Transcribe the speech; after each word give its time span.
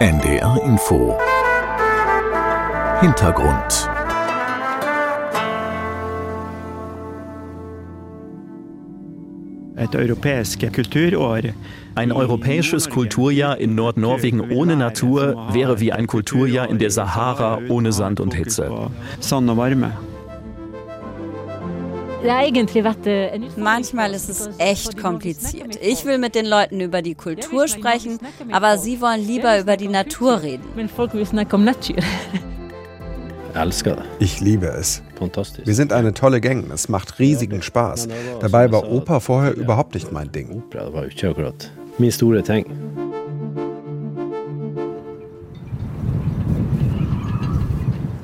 NDR 0.00 0.62
Info. 0.64 1.18
Hintergrund. 3.00 3.90
Ein 11.96 12.12
europäisches 12.12 12.88
Kulturjahr 12.88 13.58
in 13.58 13.74
Nordnorwegen 13.74 14.52
ohne 14.52 14.76
Natur 14.76 15.48
wäre 15.52 15.80
wie 15.80 15.92
ein 15.92 16.06
Kulturjahr 16.06 16.70
in 16.70 16.78
der 16.78 16.92
Sahara 16.92 17.58
ohne 17.68 17.90
Sand 17.90 18.20
und 18.20 18.34
Hitze. 18.34 18.70
Manchmal 23.56 24.12
ist 24.12 24.28
es 24.28 24.50
echt 24.58 24.96
kompliziert. 24.96 25.78
Ich 25.80 26.04
will 26.04 26.18
mit 26.18 26.34
den 26.34 26.46
Leuten 26.46 26.80
über 26.80 27.02
die 27.02 27.14
Kultur 27.14 27.68
sprechen, 27.68 28.18
aber 28.50 28.78
sie 28.78 29.00
wollen 29.00 29.24
lieber 29.24 29.58
über 29.58 29.76
die 29.76 29.88
Natur 29.88 30.42
reden. 30.42 30.64
Ich 34.18 34.40
liebe 34.40 34.66
es. 34.66 35.02
Wir 35.64 35.74
sind 35.74 35.92
eine 35.92 36.14
tolle 36.14 36.40
Gang, 36.40 36.70
es 36.70 36.88
macht 36.88 37.18
riesigen 37.18 37.62
Spaß. 37.62 38.08
Dabei 38.40 38.70
war 38.70 38.88
Oper 38.88 39.20
vorher 39.20 39.54
überhaupt 39.54 39.94
nicht 39.94 40.12
mein 40.12 40.30
Ding. 40.30 40.62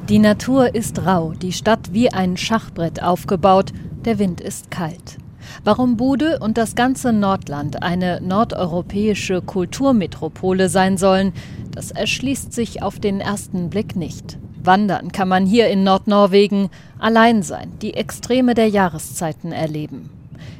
Die 0.09 0.19
Natur 0.19 0.75
ist 0.75 1.07
rau, 1.07 1.33
die 1.33 1.53
Stadt 1.53 1.93
wie 1.93 2.11
ein 2.11 2.37
Schachbrett 2.37 3.03
aufgebaut, 3.03 3.73
der 4.05 4.19
Wind 4.19 4.41
ist 4.41 4.71
kalt. 4.71 5.19
Warum 5.63 5.97
Bude 5.97 6.39
und 6.41 6.59
das 6.59 6.75
ganze 6.75 7.13
Nordland 7.13 7.83
eine 7.83 8.21
nordeuropäische 8.21 9.43
Kulturmetropole 9.43 10.69
sein 10.69 10.97
sollen, 10.97 11.33
das 11.71 11.91
erschließt 11.91 12.53
sich 12.53 12.83
auf 12.83 12.99
den 12.99 13.21
ersten 13.21 13.71
Blick 13.71 13.97
nicht. 13.97 14.39
Wandern 14.63 15.13
kann 15.13 15.29
man 15.29 15.45
hier 15.45 15.69
in 15.69 15.85
Nordnorwegen, 15.85 16.71
allein 16.99 17.43
sein, 17.43 17.73
die 17.83 17.95
Extreme 17.95 18.55
der 18.55 18.69
Jahreszeiten 18.69 19.53
erleben. 19.53 20.11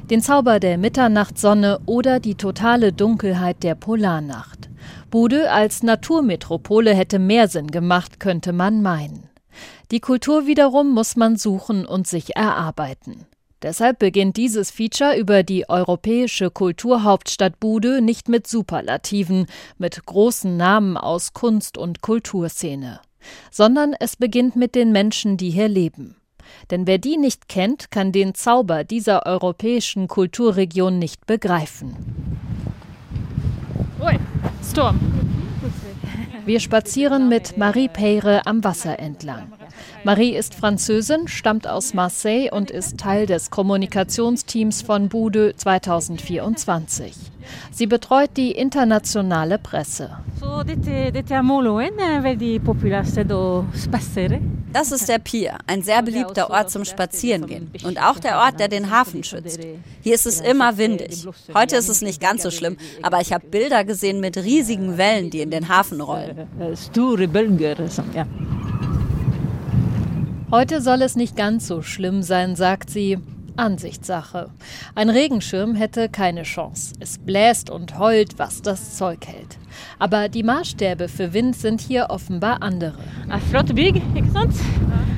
Den 0.09 0.21
Zauber 0.21 0.59
der 0.59 0.77
Mitternachtssonne 0.77 1.79
oder 1.87 2.19
die 2.19 2.35
totale 2.35 2.93
Dunkelheit 2.93 3.63
der 3.63 3.73
Polarnacht. 3.73 4.69
Bude 5.09 5.51
als 5.51 5.81
Naturmetropole 5.81 6.93
hätte 6.93 7.17
mehr 7.17 7.47
Sinn 7.47 7.67
gemacht, 7.67 8.19
könnte 8.19 8.53
man 8.53 8.81
meinen. 8.81 9.29
Die 9.91 9.99
Kultur 9.99 10.45
wiederum 10.45 10.91
muss 10.91 11.15
man 11.15 11.37
suchen 11.37 11.85
und 11.85 12.05
sich 12.05 12.35
erarbeiten. 12.35 13.25
Deshalb 13.61 13.99
beginnt 13.99 14.37
dieses 14.37 14.69
Feature 14.71 15.17
über 15.17 15.43
die 15.43 15.69
europäische 15.69 16.51
Kulturhauptstadt 16.51 17.59
Bude 17.59 18.01
nicht 18.01 18.29
mit 18.29 18.47
Superlativen, 18.47 19.47
mit 19.77 20.05
großen 20.05 20.55
Namen 20.55 20.97
aus 20.97 21.33
Kunst- 21.33 21.77
und 21.77 22.01
Kulturszene 22.01 22.99
sondern 23.51 23.93
es 23.99 24.15
beginnt 24.15 24.55
mit 24.55 24.75
den 24.75 24.91
Menschen, 24.91 25.37
die 25.37 25.49
hier 25.49 25.67
leben. 25.67 26.15
Denn 26.69 26.85
wer 26.87 26.99
die 26.99 27.17
nicht 27.17 27.49
kennt, 27.49 27.89
kann 27.91 28.11
den 28.11 28.35
Zauber 28.35 28.83
dieser 28.83 29.25
europäischen 29.25 30.07
Kulturregion 30.07 30.99
nicht 30.99 31.25
begreifen. 31.25 31.95
Ui, 33.99 34.19
Sturm. 34.63 34.99
Wir 36.45 36.59
spazieren 36.59 37.27
mit 37.27 37.57
Marie 37.57 37.87
Peyre 37.87 38.45
am 38.45 38.63
Wasser 38.63 38.99
entlang. 38.99 39.51
Marie 40.03 40.35
ist 40.35 40.53
Französin, 40.53 41.27
stammt 41.27 41.67
aus 41.67 41.95
Marseille 41.95 42.51
und 42.51 42.69
ist 42.69 42.99
Teil 42.99 43.25
des 43.25 43.49
Kommunikationsteams 43.49 44.83
von 44.83 45.09
Bude 45.09 45.55
2024. 45.55 47.34
Sie 47.71 47.87
betreut 47.87 48.31
die 48.37 48.51
internationale 48.51 49.57
Presse. 49.57 50.11
Das 54.73 54.91
ist 54.91 55.07
der 55.07 55.19
Pier, 55.19 55.57
ein 55.67 55.81
sehr 55.83 56.01
beliebter 56.01 56.49
Ort 56.49 56.69
zum 56.69 56.83
Spazierengehen 56.83 57.71
und 57.83 58.01
auch 58.01 58.19
der 58.19 58.37
Ort, 58.39 58.59
der 58.59 58.67
den 58.67 58.91
Hafen 58.91 59.23
schützt. 59.23 59.59
Hier 60.01 60.15
ist 60.15 60.25
es 60.25 60.41
immer 60.41 60.77
windig. 60.77 61.25
Heute 61.53 61.77
ist 61.77 61.89
es 61.89 62.01
nicht 62.01 62.19
ganz 62.19 62.43
so 62.43 62.51
schlimm, 62.51 62.77
aber 63.01 63.21
ich 63.21 63.31
habe 63.31 63.47
Bilder 63.47 63.85
gesehen 63.85 64.19
mit 64.19 64.37
riesigen 64.37 64.97
Wellen, 64.97 65.29
die 65.29 65.41
in 65.41 65.51
den 65.51 65.69
Hafen 65.69 66.01
rollen. 66.01 66.47
Heute 70.51 70.81
soll 70.81 71.01
es 71.01 71.15
nicht 71.15 71.35
ganz 71.35 71.67
so 71.67 71.81
schlimm 71.81 72.21
sein, 72.21 72.55
sagt 72.55 72.89
sie. 72.89 73.17
Ansichtssache. 73.57 74.49
Ein 74.95 75.09
Regenschirm 75.09 75.75
hätte 75.75 76.09
keine 76.09 76.43
Chance. 76.43 76.93
Es 76.99 77.17
bläst 77.17 77.69
und 77.69 77.97
heult, 77.99 78.37
was 78.37 78.61
das 78.61 78.97
Zeug 78.97 79.25
hält. 79.27 79.57
Aber 79.99 80.29
die 80.29 80.43
Maßstäbe 80.43 81.07
für 81.07 81.33
Wind 81.33 81.55
sind 81.55 81.81
hier 81.81 82.07
offenbar 82.09 82.61
andere. 82.61 82.97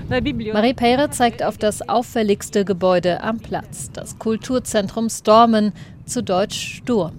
Marie 0.09 0.73
Peyre 0.73 1.09
zeigt 1.09 1.43
auf 1.43 1.57
das 1.57 1.87
auffälligste 1.87 2.63
Gebäude 2.63 3.21
am 3.23 3.39
Platz, 3.39 3.91
das 3.91 4.17
Kulturzentrum 4.17 5.09
Stormen, 5.09 5.73
zu 6.05 6.23
Deutsch 6.23 6.77
Sturm. 6.77 7.13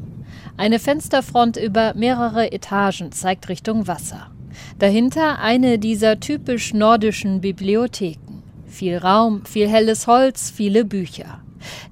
Eine 0.57 0.79
Fensterfront 0.79 1.57
über 1.57 1.95
mehrere 1.95 2.51
Etagen 2.51 3.13
zeigt 3.13 3.49
Richtung 3.49 3.87
Wasser. 3.87 4.31
Dahinter 4.79 5.39
eine 5.39 5.79
dieser 5.79 6.19
typisch 6.19 6.75
nordischen 6.75 7.41
Bibliotheken. 7.41 8.28
Viel 8.69 8.99
Raum, 8.99 9.45
viel 9.45 9.69
helles 9.69 10.07
Holz, 10.07 10.51
viele 10.51 10.85
Bücher. 10.85 11.41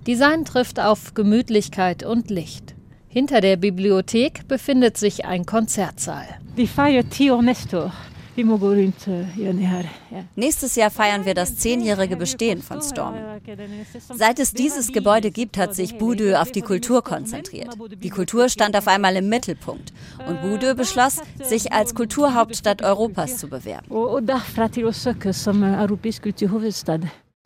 Design 0.07 0.45
trifft 0.45 0.79
auf 0.79 1.15
Gemütlichkeit 1.15 2.05
und 2.05 2.31
Licht. 2.31 2.75
Hinter 3.09 3.41
der 3.41 3.57
Bibliothek 3.57 4.47
befindet 4.47 4.97
sich 4.99 5.25
ein 5.25 5.47
Konzertsaal. 5.47 6.27
Die 6.57 6.67
Feier 6.67 7.09
Tio 7.09 7.43
Nestor. 7.43 7.93
Nächstes 10.35 10.77
Jahr 10.77 10.91
feiern 10.91 11.25
wir 11.25 11.35
das 11.35 11.57
zehnjährige 11.57 12.17
Bestehen 12.17 12.63
von 12.63 12.83
Storm. 12.83 13.15
Seit 14.15 14.39
es 14.39 14.53
dieses 14.53 14.93
Gebäude 14.93 15.31
gibt, 15.31 15.57
hat 15.57 15.75
sich 15.75 15.99
Budö 15.99 16.37
auf 16.37 16.53
die 16.53 16.63
Kultur 16.63 17.03
konzentriert. 17.03 17.77
Die 18.03 18.11
Kultur 18.11 18.49
stand 18.49 18.77
auf 18.77 18.89
einmal 18.89 19.17
im 19.17 19.29
Mittelpunkt 19.29 19.93
und 20.29 20.43
Budö 20.43 20.75
beschloss, 20.75 21.21
sich 21.43 21.73
als 21.73 21.95
Kulturhauptstadt 21.95 22.83
Europas 22.83 23.39
zu 23.39 23.49
bewerben. 23.49 23.87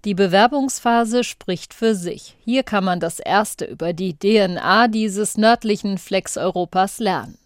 Die 0.07 0.15
Bewerbungsphase 0.15 1.25
spricht 1.25 1.75
für 1.75 1.95
sich. 1.95 2.37
Hier 2.43 2.63
kann 2.63 2.85
man 2.85 3.01
das 3.01 3.19
erste 3.21 3.67
über 3.67 3.93
die 3.93 4.19
DNA 4.19 4.89
dieses 4.89 5.37
nördlichen 5.37 5.99
Flecks 5.99 6.39
Europas 6.39 6.99
lernen. 7.01 7.37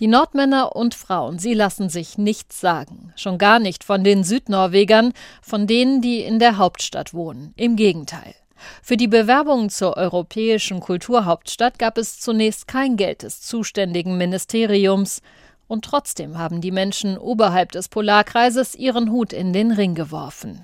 Die 0.00 0.06
Nordmänner 0.06 0.76
und 0.76 0.94
Frauen, 0.94 1.38
sie 1.38 1.54
lassen 1.54 1.88
sich 1.88 2.18
nichts 2.18 2.60
sagen, 2.60 3.12
schon 3.16 3.38
gar 3.38 3.58
nicht 3.58 3.84
von 3.84 4.04
den 4.04 4.24
Südnorwegern, 4.24 5.12
von 5.42 5.66
denen, 5.66 6.00
die 6.00 6.20
in 6.20 6.38
der 6.38 6.58
Hauptstadt 6.58 7.14
wohnen. 7.14 7.52
Im 7.56 7.76
Gegenteil. 7.76 8.34
Für 8.82 8.96
die 8.96 9.08
Bewerbung 9.08 9.68
zur 9.68 9.96
europäischen 9.96 10.80
Kulturhauptstadt 10.80 11.78
gab 11.78 11.98
es 11.98 12.20
zunächst 12.20 12.66
kein 12.66 12.96
Geld 12.96 13.22
des 13.22 13.42
zuständigen 13.42 14.16
Ministeriums, 14.16 15.20
und 15.68 15.84
trotzdem 15.84 16.38
haben 16.38 16.60
die 16.60 16.70
Menschen 16.70 17.18
oberhalb 17.18 17.72
des 17.72 17.88
Polarkreises 17.88 18.74
ihren 18.74 19.10
Hut 19.10 19.32
in 19.32 19.52
den 19.52 19.72
Ring 19.72 19.94
geworfen. 19.94 20.60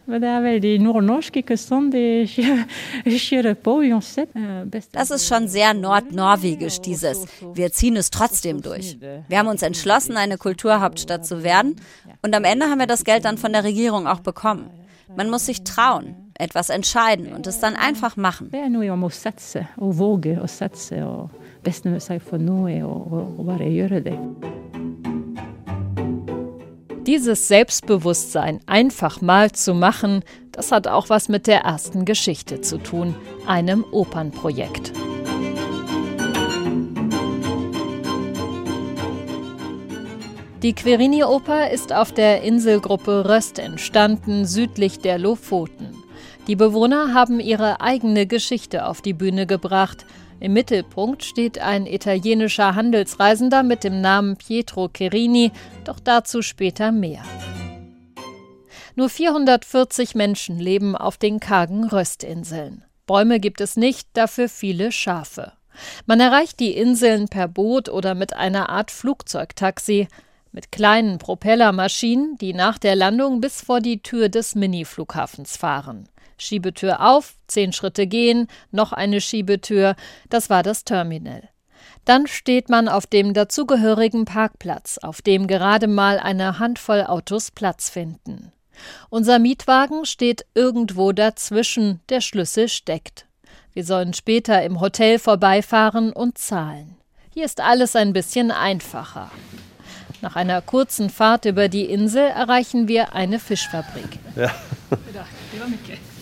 Das 4.93 5.11
ist 5.11 5.27
schon 5.27 5.49
sehr 5.49 5.75
nordnorwegisch, 5.75 6.81
dieses. 6.81 7.27
Wir 7.55 7.73
ziehen 7.73 7.97
es 7.97 8.11
trotzdem 8.11 8.63
durch. 8.63 8.99
Wir 9.01 9.39
haben 9.39 9.49
uns 9.49 9.63
entschlossen, 9.63 10.17
eine 10.17 10.39
Kulturhauptstadt 10.39 11.27
zu 11.27 11.43
werden. 11.43 11.77
Und 12.23 12.35
am 12.35 12.45
Ende 12.45 12.67
haben 12.67 12.79
wir 12.79 12.87
das 12.87 13.05
Geld 13.05 13.25
dann 13.25 13.39
von 13.39 13.53
der 13.53 13.65
Regierung 13.65 14.07
auch 14.07 14.21
bekommen. 14.21 14.71
Man 15.17 15.31
muss 15.31 15.47
sich 15.47 15.65
trauen, 15.65 16.33
etwas 16.39 16.71
entscheiden 16.71 17.33
und 17.33 17.47
es 17.47 17.61
dann 17.61 17.75
einfach 17.77 18.17
machen. 18.17 18.51
Dieses 27.07 27.49
Selbstbewusstsein 27.49 28.61
einfach 28.67 29.21
mal 29.21 29.51
zu 29.51 29.75
machen, 29.75 30.23
das 30.53 30.71
hat 30.71 30.87
auch 30.87 31.09
was 31.09 31.29
mit 31.29 31.49
der 31.49 31.63
ersten 31.63 32.05
Geschichte 32.05 32.61
zu 32.61 32.79
tun, 32.79 33.17
einem 33.45 33.85
Opernprojekt. 33.91 34.93
Die 40.63 40.75
Querini-Oper 40.75 41.71
ist 41.71 41.93
auf 41.93 42.13
der 42.13 42.43
Inselgruppe 42.43 43.29
Röst 43.29 43.59
entstanden, 43.59 44.47
südlich 44.47 45.01
der 45.01 45.19
Lofoten. 45.19 45.97
Die 46.47 46.55
Bewohner 46.55 47.15
haben 47.15 47.41
ihre 47.41 47.81
eigene 47.81 48.29
Geschichte 48.29 48.87
auf 48.87 49.03
die 49.03 49.15
Bühne 49.15 49.49
gebracht– 49.49 50.07
im 50.43 50.55
Mittelpunkt 50.55 51.23
steht 51.23 51.61
ein 51.61 51.87
italienischer 51.87 52.75
Handelsreisender 52.75 53.63
mit 53.63 53.85
dem 53.85 54.01
Namen 54.01 54.37
Pietro 54.37 54.89
Cherini, 54.89 55.53
doch 55.85 56.01
dazu 56.01 56.43
später 56.43 56.91
mehr. 56.91 57.23
Nur 58.97 59.09
440 59.09 60.17
Menschen 60.17 60.59
leben 60.59 60.97
auf 60.97 61.17
den 61.17 61.39
kargen 61.39 61.85
Röstinseln. 61.85 62.85
Bäume 63.07 63.39
gibt 63.39 63.61
es 63.61 63.77
nicht, 63.77 64.09
dafür 64.15 64.49
viele 64.49 64.91
Schafe. 64.91 65.53
Man 66.07 66.19
erreicht 66.19 66.59
die 66.59 66.73
Inseln 66.73 67.29
per 67.29 67.47
Boot 67.47 67.89
oder 67.89 68.17
mit 68.17 68.35
einer 68.35 68.69
Art 68.69 68.91
Flugzeugtaxi. 68.91 70.09
mit 70.55 70.71
kleinen 70.71 71.19
Propellermaschinen, 71.19 72.37
die 72.37 72.53
nach 72.53 72.77
der 72.79 72.95
Landung 72.95 73.41
bis 73.41 73.63
vor 73.63 73.81
die 73.81 74.03
Tür 74.03 74.29
des 74.29 74.55
Mini-Flughafens 74.55 75.57
fahren. 75.57 76.09
Schiebetür 76.39 77.01
auf, 77.01 77.35
zehn 77.47 77.73
Schritte 77.73 78.07
gehen, 78.07 78.49
noch 78.71 78.93
eine 78.93 79.21
Schiebetür, 79.21 79.97
das 80.31 80.51
war 80.51 80.63
das 80.63 80.85
Terminal. 80.85 81.49
Dann 82.05 82.27
steht 82.27 82.69
man 82.69 82.89
auf 82.89 83.07
dem 83.07 83.33
dazugehörigen 83.33 84.25
Parkplatz, 84.25 84.99
auf 84.99 85.23
dem 85.23 85.47
gerade 85.47 85.87
mal 85.87 86.19
eine 86.19 86.59
Handvoll 86.59 87.05
Autos 87.05 87.51
Platz 87.51 87.91
finden. 87.91 88.53
Unser 89.11 89.39
Mietwagen 89.39 90.05
steht 90.05 90.45
irgendwo 90.55 91.13
dazwischen, 91.13 92.01
der 92.09 92.21
Schlüssel 92.21 92.69
steckt. 92.69 93.27
Wir 93.73 93.85
sollen 93.85 94.15
später 94.15 94.63
im 94.63 94.81
Hotel 94.81 95.19
vorbeifahren 95.19 96.13
und 96.13 96.39
zahlen. 96.39 96.97
Hier 97.33 97.45
ist 97.45 97.61
alles 97.61 97.97
ein 97.97 98.13
bisschen 98.13 98.51
einfacher. 98.51 99.31
Nach 100.21 100.37
einer 100.37 100.61
kurzen 100.61 101.11
Fahrt 101.11 101.47
über 101.47 101.69
die 101.69 101.87
Insel 101.87 102.27
erreichen 102.27 102.87
wir 102.87 103.15
eine 103.15 103.39
Fischfabrik. 103.39 104.19
Ja, 104.37 104.53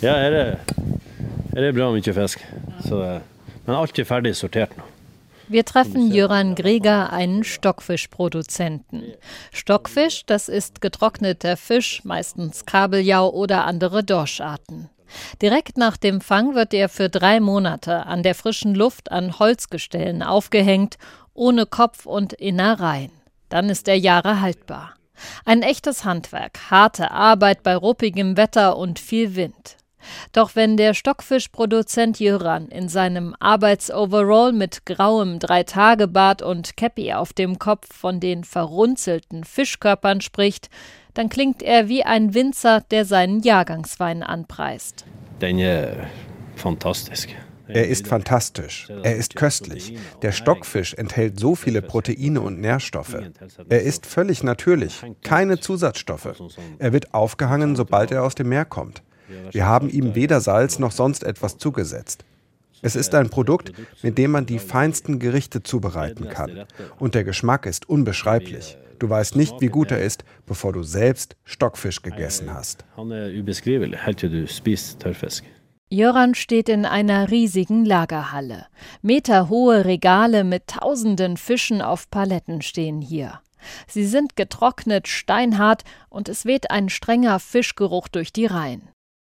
ja 0.02 0.14
er 0.16 0.32
er 1.56 1.64
er 1.64 1.72
bra 1.72 1.90
mye 1.92 2.14
fisk. 2.14 2.46
Så, 2.86 3.02
eh, 3.02 3.20
men 3.66 3.76
alt 3.76 3.98
er 3.98 4.04
ferdig 4.04 4.36
sortert 4.36 4.76
nå. 4.76 4.84
Wir 5.50 5.64
treffen 5.64 6.12
Jöran 6.12 6.54
Greger, 6.54 7.12
einen 7.12 7.42
Stockfischproduzenten. 7.42 9.02
Stockfisch, 9.52 10.24
das 10.24 10.48
ist 10.48 10.80
getrockneter 10.80 11.56
Fisch, 11.56 12.04
meistens 12.04 12.66
Kabeljau 12.66 13.28
oder 13.30 13.64
andere 13.64 14.04
Dorscharten. 14.04 14.88
Direkt 15.42 15.76
nach 15.76 15.96
dem 15.96 16.20
Fang 16.20 16.54
wird 16.54 16.72
er 16.72 16.88
für 16.88 17.08
drei 17.08 17.40
Monate 17.40 18.06
an 18.06 18.22
der 18.22 18.36
frischen 18.36 18.76
Luft 18.76 19.10
an 19.10 19.40
Holzgestellen 19.40 20.22
aufgehängt, 20.22 20.98
ohne 21.34 21.66
Kopf 21.66 22.06
und 22.06 22.32
Innereien. 22.32 23.10
Dann 23.48 23.70
ist 23.70 23.88
er 23.88 23.98
Jahre 23.98 24.40
haltbar. 24.40 24.94
Ein 25.44 25.62
echtes 25.62 26.04
Handwerk, 26.04 26.70
harte 26.70 27.10
Arbeit 27.10 27.62
bei 27.62 27.76
ruppigem 27.76 28.36
Wetter 28.36 28.76
und 28.76 28.98
viel 28.98 29.36
Wind. 29.36 29.76
Doch 30.32 30.56
wenn 30.56 30.76
der 30.76 30.94
Stockfischproduzent 30.94 32.20
Jöran 32.20 32.68
in 32.68 32.88
seinem 32.88 33.34
Arbeitsoverall 33.38 34.52
mit 34.52 34.86
grauem 34.86 35.38
Dreitagebart 35.38 36.42
und 36.42 36.76
Käppi 36.76 37.12
auf 37.12 37.32
dem 37.32 37.58
Kopf 37.58 37.94
von 37.94 38.20
den 38.20 38.44
verrunzelten 38.44 39.44
Fischkörpern 39.44 40.20
spricht, 40.20 40.70
dann 41.14 41.28
klingt 41.28 41.62
er 41.62 41.88
wie 41.88 42.04
ein 42.04 42.34
Winzer, 42.34 42.82
der 42.90 43.04
seinen 43.04 43.40
Jahrgangswein 43.40 44.22
anpreist. 44.22 45.04
Den 45.40 45.58
ist 45.58 45.96
fantastisch. 46.56 47.26
Er 47.72 47.88
ist 47.88 48.06
fantastisch. 48.06 48.88
Er 49.02 49.16
ist 49.16 49.36
köstlich. 49.36 49.96
Der 50.22 50.32
Stockfisch 50.32 50.94
enthält 50.94 51.38
so 51.38 51.54
viele 51.54 51.82
Proteine 51.82 52.40
und 52.40 52.60
Nährstoffe. 52.60 53.16
Er 53.68 53.82
ist 53.82 54.06
völlig 54.06 54.42
natürlich. 54.42 55.02
Keine 55.22 55.60
Zusatzstoffe. 55.60 56.40
Er 56.78 56.92
wird 56.92 57.14
aufgehangen, 57.14 57.76
sobald 57.76 58.10
er 58.10 58.24
aus 58.24 58.34
dem 58.34 58.48
Meer 58.48 58.64
kommt. 58.64 59.02
Wir 59.52 59.66
haben 59.66 59.88
ihm 59.88 60.14
weder 60.14 60.40
Salz 60.40 60.78
noch 60.78 60.92
sonst 60.92 61.22
etwas 61.22 61.58
zugesetzt. 61.58 62.24
Es 62.82 62.96
ist 62.96 63.14
ein 63.14 63.28
Produkt, 63.28 63.72
mit 64.02 64.16
dem 64.16 64.30
man 64.30 64.46
die 64.46 64.58
feinsten 64.58 65.18
Gerichte 65.18 65.62
zubereiten 65.62 66.28
kann. 66.28 66.64
Und 66.98 67.14
der 67.14 67.24
Geschmack 67.24 67.66
ist 67.66 67.88
unbeschreiblich. 67.88 68.78
Du 68.98 69.08
weißt 69.08 69.36
nicht, 69.36 69.60
wie 69.60 69.68
gut 69.68 69.90
er 69.90 70.02
ist, 70.02 70.24
bevor 70.46 70.72
du 70.72 70.82
selbst 70.82 71.36
Stockfisch 71.44 72.02
gegessen 72.02 72.52
hast. 72.52 72.84
Jöran 75.92 76.36
steht 76.36 76.68
in 76.68 76.86
einer 76.86 77.32
riesigen 77.32 77.84
Lagerhalle. 77.84 78.66
Meterhohe 79.02 79.84
Regale 79.84 80.44
mit 80.44 80.68
tausenden 80.68 81.36
Fischen 81.36 81.82
auf 81.82 82.08
Paletten 82.12 82.62
stehen 82.62 83.00
hier. 83.00 83.40
Sie 83.88 84.06
sind 84.06 84.36
getrocknet, 84.36 85.08
steinhart 85.08 85.82
und 86.08 86.28
es 86.28 86.44
weht 86.44 86.70
ein 86.70 86.90
strenger 86.90 87.40
Fischgeruch 87.40 88.06
durch 88.06 88.32
die 88.32 88.46
Reihen. 88.46 88.82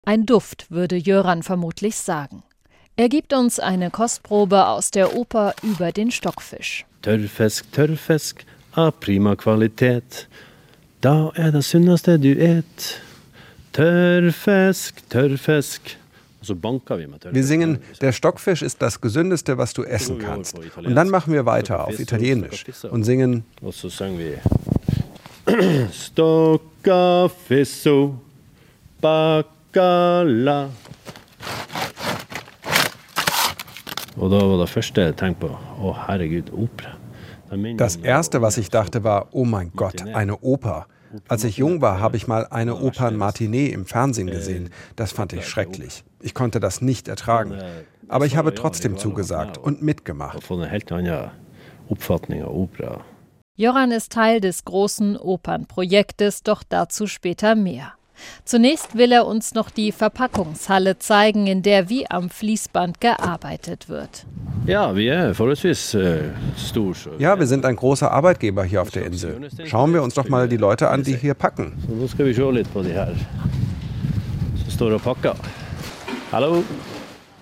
Ein 0.07 0.25
Duft, 0.25 0.71
würde 0.71 0.97
Jöran 0.97 1.43
vermutlich 1.43 1.97
sagen. 1.97 2.43
Er 2.97 3.11
gibt 3.11 3.35
uns 3.35 3.61
eine 3.61 3.91
Kostprobe 3.91 4.67
aus 4.67 4.91
der 4.91 5.15
Oper 5.15 5.55
über 5.63 5.93
den 5.93 6.11
Stockfisch. 6.11 6.87
Tørrfisk, 7.03 7.71
tørrfisk 7.73 8.47
av 8.73 8.93
prima 9.01 9.37
kvalitet. 9.37 10.29
Da 11.03 11.31
er 11.35 11.53
det 11.53 11.65
sunneste 11.65 12.19
du 12.19 12.33
et. 12.33 13.01
Tørrfisk, 13.73 15.03
tørrfisk. 15.11 15.99
Wir 16.49 17.45
singen, 17.45 17.79
der 18.01 18.13
Stockfisch 18.13 18.63
ist 18.63 18.81
das 18.83 19.01
Gesündeste, 19.01 19.59
was 19.59 19.73
du 19.73 19.83
essen 19.85 20.19
kannst. 20.19 20.59
Und 20.77 20.95
dann 20.95 21.11
machen 21.11 21.33
wir 21.33 21.47
weiter 21.47 21.87
auf 21.87 21.99
Italienisch 21.99 22.65
und 22.91 23.05
singen 23.05 23.45
Stoccafisso, 25.93 27.35
bac 28.99 29.47
Skala. 29.75 30.69
Og 34.17 34.31
da 34.31 34.39
var 34.47 34.61
det 34.61 34.69
første 34.71 35.03
jeg 35.09 35.17
tenkte 35.19 35.49
på, 35.49 35.57
å 35.83 35.95
herregud, 36.07 36.53
opera. 36.55 36.95
Das 37.79 37.97
erste, 37.97 38.41
was 38.43 38.57
ich 38.59 38.71
dachte, 38.71 39.03
war, 39.03 39.27
oh 39.33 39.45
mein 39.45 39.73
Gott, 39.75 40.03
eine 40.15 40.39
Oper. 40.41 40.87
Als 41.29 41.45
ich 41.45 41.57
jung 41.57 41.81
war, 41.81 42.01
habe 42.01 42.17
ich 42.17 42.27
mal 42.27 42.47
eine 42.51 42.77
Opernmatinee 42.77 43.67
im 43.67 43.87
Fernsehen 43.87 44.29
gesehen. 44.29 44.71
Das 44.97 45.13
fand 45.13 45.33
ich 45.33 45.47
schrecklich. 45.47 46.05
Ich 46.21 46.35
konnte 46.35 46.61
das 46.61 46.81
nicht 46.81 47.09
ertragen. 47.09 47.59
Aber 48.09 48.27
ich 48.27 48.37
habe 48.37 48.55
trotzdem 48.55 48.97
zugesagt 48.97 49.59
und 49.59 49.83
mitgemacht. 49.83 50.43
Joran 53.57 53.93
ist 53.93 54.13
Teil 54.13 54.41
des 54.41 54.65
großen 54.65 55.17
Opernprojektes, 55.17 56.43
doch 56.43 56.65
dazu 56.69 57.07
später 57.07 57.55
mehr. 57.55 57.93
Zunächst 58.45 58.97
will 58.97 59.13
er 59.13 59.27
uns 59.27 59.55
noch 59.55 59.71
die 59.71 59.93
Verpackungshalle 59.93 60.99
zeigen, 60.99 61.47
in 61.47 61.63
der 61.63 61.89
wie 61.89 62.11
am 62.11 62.31
Fließband 62.31 63.01
gearbeitet 63.01 63.89
wird. 63.89 64.27
Ja, 64.67 64.97
wir 64.97 65.35
äh, 65.95 66.31
Ja, 67.19 67.39
wir 67.39 67.47
sind 67.47 67.67
ein 67.67 67.77
großer 67.77 68.11
Arbeitgeber 68.11 68.65
hier 68.65 68.81
auf 68.83 68.91
der 68.91 69.05
Insel. 69.05 69.51
Schauen 69.67 69.93
wir 69.93 70.03
uns 70.03 70.15
doch 70.15 70.29
mal 70.29 70.49
die 70.49 70.57
Leute 70.57 70.89
an, 70.89 71.03
die 71.03 71.17
hier 71.17 71.35
packen. 71.35 71.73
Hallo. 76.33 76.65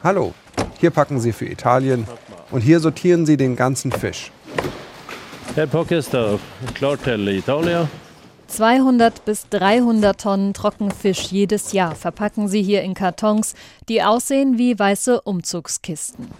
Hallo. 0.02 0.34
Hier 0.80 0.90
packen 0.90 1.20
sie 1.20 1.32
für 1.32 1.46
Italien 1.46 2.06
und 2.50 2.60
hier 2.62 2.80
sortieren 2.80 3.24
sie 3.24 3.36
den 3.36 3.54
ganzen 3.56 3.92
Fisch. 3.92 4.32
Her 5.54 5.66
pakkes 5.66 6.08
det 6.08 6.40
klart 6.74 7.04
til 7.04 7.28
Italia. 7.28 7.86
200 8.52 9.24
bis 9.24 9.48
300 9.48 10.20
Tonnen 10.20 10.52
Trockenfisch 10.52 11.32
jedes 11.32 11.72
Jahr 11.72 11.94
verpacken 11.94 12.48
sie 12.48 12.62
hier 12.62 12.82
in 12.82 12.92
Kartons, 12.92 13.54
die 13.88 14.02
aussehen 14.02 14.58
wie 14.58 14.78
weiße 14.78 15.22
Umzugskisten. 15.22 16.30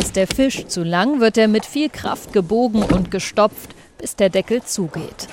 Ist 0.00 0.14
der 0.14 0.28
Fisch 0.28 0.68
zu 0.68 0.84
lang, 0.84 1.18
wird 1.18 1.36
er 1.36 1.48
mit 1.48 1.66
viel 1.66 1.88
Kraft 1.88 2.32
gebogen 2.32 2.84
und 2.84 3.10
gestopft, 3.10 3.74
bis 3.98 4.14
der 4.14 4.30
Deckel 4.30 4.62
zugeht. 4.62 5.26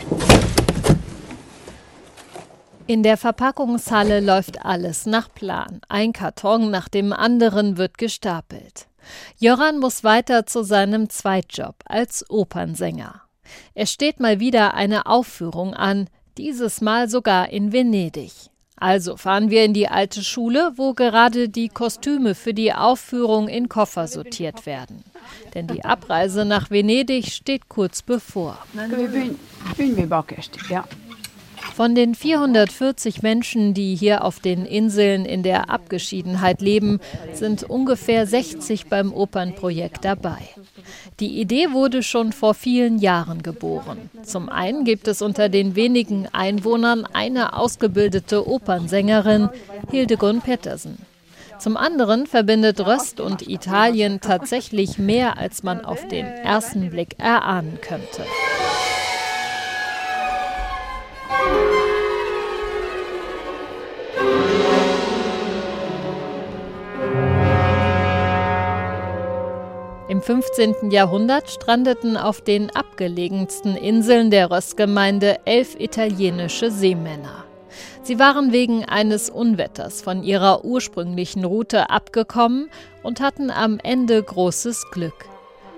In 2.88 3.04
der 3.04 3.18
Verpackungshalle 3.18 4.20
läuft 4.20 4.66
alles 4.66 5.06
nach 5.06 5.32
Plan. 5.32 5.82
Ein 5.88 6.14
Karton 6.14 6.72
nach 6.72 6.90
dem 6.90 7.14
anderen 7.14 7.78
wird 7.78 8.00
gestapelt. 8.00 8.88
Joran 9.38 9.78
muss 9.78 10.04
weiter 10.04 10.48
zu 10.48 10.64
seinem 10.64 11.12
Zweitjob 11.12 11.76
als 11.86 12.28
Opernsänger. 12.28 13.22
Es 13.76 13.92
steht 13.92 14.20
mal 14.20 14.40
wieder 14.40 14.74
eine 14.74 15.06
Aufführung 15.06 15.76
an, 15.76 16.10
dieses 16.38 16.82
Mal 16.82 17.10
sogar 17.10 17.50
in 17.50 17.72
Venedig. 17.72 18.32
Also 18.76 19.16
fahren 19.16 19.50
wir 19.50 19.64
in 19.64 19.74
die 19.74 19.88
alte 19.88 20.24
Schule, 20.24 20.74
wo 20.76 20.94
gerade 20.94 21.48
die 21.48 21.70
Kostüme 21.70 22.36
für 22.36 22.54
die 22.54 22.74
Aufführung 22.74 23.48
in 23.48 23.70
Koffer 23.70 24.08
sortiert 24.08 24.66
werden. 24.66 25.04
Denn 25.54 25.68
die 25.68 25.86
Abreise 25.86 26.44
nach 26.44 26.70
Venedig 26.70 27.32
steht 27.32 27.70
kurz 27.70 28.02
bevor. 28.02 28.58
Von 31.72 31.96
den 31.96 32.14
440 32.14 33.24
Menschen, 33.24 33.74
die 33.74 33.96
hier 33.96 34.24
auf 34.24 34.40
den 34.40 34.66
Inseln 34.66 35.26
in 35.26 35.42
der 35.42 35.70
Abgeschiedenheit 35.72 36.62
leben, 36.62 37.00
sind 37.34 37.64
ungefähr 37.64 38.28
60 38.28 38.88
beim 38.88 39.12
Opernprojekt 39.12 40.06
dabei. 40.06 40.38
Die 41.20 41.40
Idee 41.40 41.72
wurde 41.72 42.04
schon 42.04 42.32
vor 42.32 42.54
vielen 42.54 43.00
Jahren 43.00 43.42
geboren. 43.42 44.10
Zum 44.24 44.50
einen 44.50 44.84
gibt 44.84 45.08
es 45.08 45.22
unter 45.22 45.50
den 45.50 45.76
wenigen 45.76 46.28
Einwohnern 46.32 47.06
eine 47.12 47.54
ausgebildete 47.54 48.48
Opernsängerin, 48.48 49.50
Hildegund 49.90 50.44
Pettersen. 50.44 50.98
Zum 51.60 51.78
anderen 51.78 52.28
verbindet 52.28 52.86
Röst 52.86 53.20
und 53.20 53.48
Italien 53.48 54.20
tatsächlich 54.22 54.98
mehr, 54.98 55.38
als 55.38 55.64
man 55.64 55.84
auf 55.84 56.08
den 56.08 56.26
ersten 56.26 56.90
Blick 56.90 57.16
erahnen 57.20 57.80
könnte. 57.82 58.24
15. 70.10 70.92
Jahrhundert 70.92 71.50
strandeten 71.50 72.18
auf 72.18 72.42
den 72.42 72.70
abgelegensten 72.70 73.78
Inseln 73.78 74.32
der 74.32 74.52
Röstgemeinde 74.52 75.40
elf 75.46 75.80
italienische 75.80 76.72
Seemänner. 76.72 77.46
Sie 78.04 78.20
waren 78.20 78.52
wegen 78.52 78.84
eines 78.84 79.30
Unwetters 79.30 80.02
von 80.02 80.24
ihrer 80.24 80.66
ursprünglichen 80.66 81.46
Route 81.46 81.90
abgekommen 81.90 82.70
und 83.02 83.22
hatten 83.22 83.50
am 83.50 83.80
Ende 83.82 84.22
großes 84.22 84.92
Glück. 84.92 85.26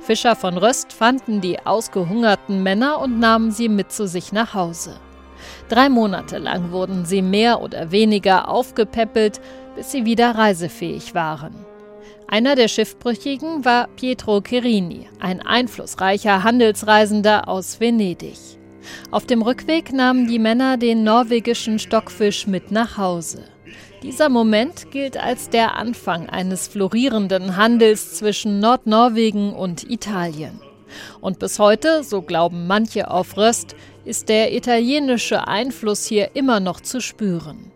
Fischer 0.02 0.36
von 0.36 0.58
Röst 0.58 0.92
fanden 0.92 1.40
die 1.40 1.60
ausgehungerten 1.60 2.64
Männer 2.64 3.00
und 3.00 3.20
nahmen 3.20 3.52
sie 3.52 3.70
mit 3.70 3.92
zu 3.92 4.08
sich 4.08 4.32
nach 4.32 4.56
Hause. 4.56 4.96
Drei 5.70 5.88
Monate 5.88 6.40
lang 6.40 6.72
wurden 6.72 7.06
sie 7.06 7.22
mehr 7.22 7.62
oder 7.62 7.92
weniger 7.92 8.50
aufgepäppelt, 8.50 9.40
bis 9.76 9.92
sie 9.92 10.06
wieder 10.06 10.36
reisefähig 10.36 11.14
waren. 11.14 11.54
Einer 12.28 12.56
der 12.56 12.68
Schiffbrüchigen 12.68 13.66
war 13.66 13.88
Pietro 13.96 14.42
Chirini, 14.42 15.08
ein 15.20 15.46
einflussreicher 15.46 16.44
Handelsreisender 16.44 17.48
aus 17.48 17.80
Venedig. 17.80 18.38
Auf 19.12 19.26
dem 19.26 19.42
Rückweg 19.42 19.94
nahmen 19.94 20.28
die 20.28 20.40
Männer 20.40 20.78
den 20.78 21.04
norwegischen 21.04 21.78
Stockfisch 21.80 22.48
mit 22.48 22.72
nach 22.72 22.98
Hause. 22.98 23.44
Dieser 24.02 24.30
Moment 24.30 24.92
gilt 24.92 25.18
als 25.18 25.50
der 25.50 25.76
Anfang 25.76 26.28
eines 26.28 26.68
florierenden 26.68 27.56
Handels 27.56 28.16
zwischen 28.16 28.60
Nordnorwegen 28.60 29.54
und 29.54 29.90
Italien. 29.90 30.60
Und 31.22 31.40
bis 31.40 31.60
heute, 31.60 32.04
so 32.04 32.22
glauben 32.22 32.68
manche 32.68 33.10
auf 33.10 33.38
Röst, 33.38 33.76
ist 34.04 34.30
der 34.30 34.54
italienische 34.54 35.48
Einfluss 35.48 36.06
hier 36.06 36.36
immer 36.36 36.60
noch 36.60 36.82
zu 36.82 37.02
spüren. 37.02 37.72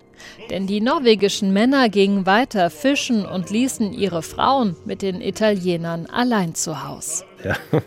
Denn 0.50 0.68
die 0.68 0.82
norwegischen 0.82 1.54
Männer 1.54 1.90
gingen 1.90 2.26
weiter 2.26 2.70
fischen 2.70 3.26
und 3.26 3.50
ließen 3.50 3.94
ihre 3.94 4.22
Frauen 4.22 4.76
mit 4.86 5.02
den 5.02 5.22
Italienern 5.22 6.06
allein 6.08 6.56
zu 6.56 6.88
Hause. 6.88 7.26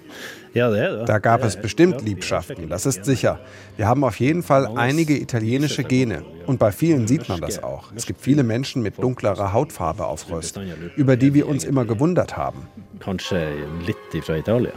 Ja. 0.55 1.05
Da 1.07 1.19
gab 1.19 1.45
es 1.45 1.57
bestimmt 1.57 2.03
Liebschaften, 2.03 2.69
das 2.69 2.85
ist 2.85 3.05
sicher. 3.05 3.41
Wir 3.77 3.87
haben 3.87 4.05
auf 4.05 4.21
jeden 4.21 4.43
Fall 4.43 4.77
einige 4.77 5.17
italienische 5.17 5.83
Gene. 5.83 6.25
Und 6.47 6.59
bei 6.59 6.73
vielen 6.73 7.07
sieht 7.07 7.29
man 7.29 7.41
das 7.41 7.63
auch. 7.63 7.91
Es 7.95 8.05
gibt 8.05 8.21
viele 8.21 8.43
Menschen 8.43 8.83
mit 8.83 8.99
dunklerer 8.99 9.53
Hautfarbe 9.53 10.05
auf 10.05 10.31
Röst, 10.31 10.61
über 10.97 11.17
die 11.17 11.33
wir 11.33 11.49
uns 11.49 11.65
immer 11.65 11.85
gewundert 11.85 12.37
haben. 12.37 12.69
Kanske 13.01 13.67
lite 13.87 14.23
fra 14.23 14.37
Italien. 14.37 14.75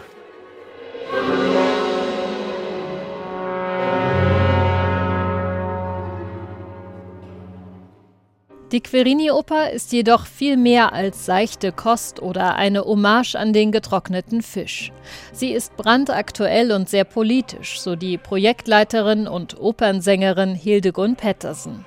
Die 8.71 8.81
Querini-Oper 8.81 9.69
ist 9.69 9.93
jedoch 9.93 10.25
viel 10.25 10.57
mehr 10.57 10.91
als 10.91 11.27
seichte 11.27 11.71
Kost 11.71 12.19
oder 12.19 12.55
eine 12.55 12.83
Hommage 12.83 13.35
an 13.35 13.53
den 13.53 13.71
getrockneten 13.71 14.41
Fisch. 14.41 14.91
Sie 15.31 15.51
ist 15.51 15.77
brandaktuell 15.77 16.71
und 16.71 16.89
sehr 16.89 17.03
politisch, 17.03 17.79
so 17.79 17.95
die 17.95 18.17
Projektleiterin 18.17 19.27
und 19.27 19.59
Opernsängerin 19.59 20.55
Hildegund 20.55 21.17
Pettersen. 21.17 21.85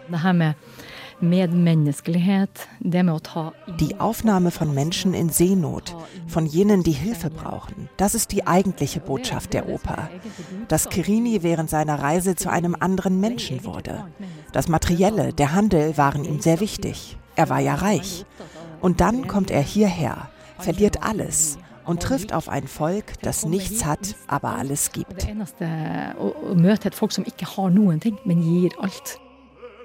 Die 3.80 3.98
Aufnahme 3.98 4.50
von 4.50 4.72
Menschen 4.72 5.14
in 5.14 5.30
Seenot, 5.30 5.96
von 6.28 6.46
jenen, 6.46 6.82
die 6.84 6.92
Hilfe 6.92 7.28
brauchen, 7.30 7.88
das 7.96 8.14
ist 8.14 8.30
die 8.30 8.46
eigentliche 8.46 9.00
Botschaft 9.00 9.52
der 9.52 9.68
Oper. 9.68 10.10
Dass 10.68 10.88
Kirini 10.88 11.42
während 11.42 11.70
seiner 11.70 12.00
Reise 12.00 12.36
zu 12.36 12.50
einem 12.50 12.76
anderen 12.78 13.18
Menschen 13.20 13.64
wurde. 13.64 14.04
Das 14.52 14.68
Materielle, 14.68 15.32
der 15.32 15.52
Handel 15.54 15.96
waren 15.98 16.24
ihm 16.24 16.40
sehr 16.40 16.60
wichtig. 16.60 17.16
Er 17.34 17.48
war 17.48 17.60
ja 17.60 17.74
reich. 17.74 18.24
Und 18.80 19.00
dann 19.00 19.26
kommt 19.26 19.50
er 19.50 19.62
hierher, 19.62 20.28
verliert 20.58 21.02
alles 21.02 21.58
und 21.84 22.02
trifft 22.02 22.32
auf 22.32 22.48
ein 22.48 22.68
Volk, 22.68 23.20
das 23.22 23.44
nichts 23.44 23.84
hat, 23.84 24.14
aber 24.28 24.56
alles 24.56 24.92
gibt. 24.92 25.26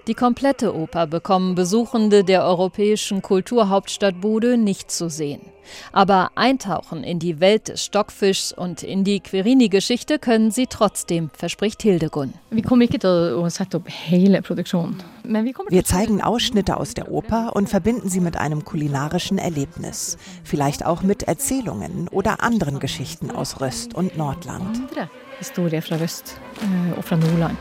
Die 0.07 0.15
komplette 0.15 0.75
Oper 0.75 1.07
bekommen 1.07 1.55
Besuchende 1.55 2.25
der 2.25 2.43
europäischen 2.43 3.21
Kulturhauptstadt 3.21 4.19
Bude 4.19 4.57
nicht 4.57 4.91
zu 4.91 5.09
sehen. 5.09 5.39
Aber 5.93 6.31
eintauchen 6.35 7.05
in 7.05 7.19
die 7.19 7.39
Welt 7.39 7.69
des 7.69 7.85
Stockfischs 7.85 8.51
und 8.51 8.83
in 8.83 9.05
die 9.05 9.21
Querini-Geschichte 9.21 10.19
können 10.19 10.51
sie 10.51 10.67
trotzdem, 10.67 11.29
verspricht 11.33 11.81
Hildegun. 11.81 12.33
Wir 15.69 15.85
zeigen 15.85 16.21
Ausschnitte 16.21 16.75
aus 16.75 16.93
der 16.95 17.09
Oper 17.09 17.55
und 17.55 17.69
verbinden 17.69 18.09
sie 18.09 18.19
mit 18.19 18.35
einem 18.35 18.65
kulinarischen 18.65 19.37
Erlebnis. 19.37 20.17
Vielleicht 20.43 20.85
auch 20.85 21.01
mit 21.01 21.23
Erzählungen 21.23 22.09
oder 22.09 22.43
anderen 22.43 22.79
Geschichten 22.79 23.31
aus 23.31 23.61
Röst 23.61 23.93
und 23.93 24.17
Nordland. 24.17 24.81
Historie 25.39 25.79
fra 25.79 25.95
Röst 25.95 26.35
und 26.61 26.97
äh, 26.97 27.01
fra 27.01 27.15
Nordland. 27.15 27.57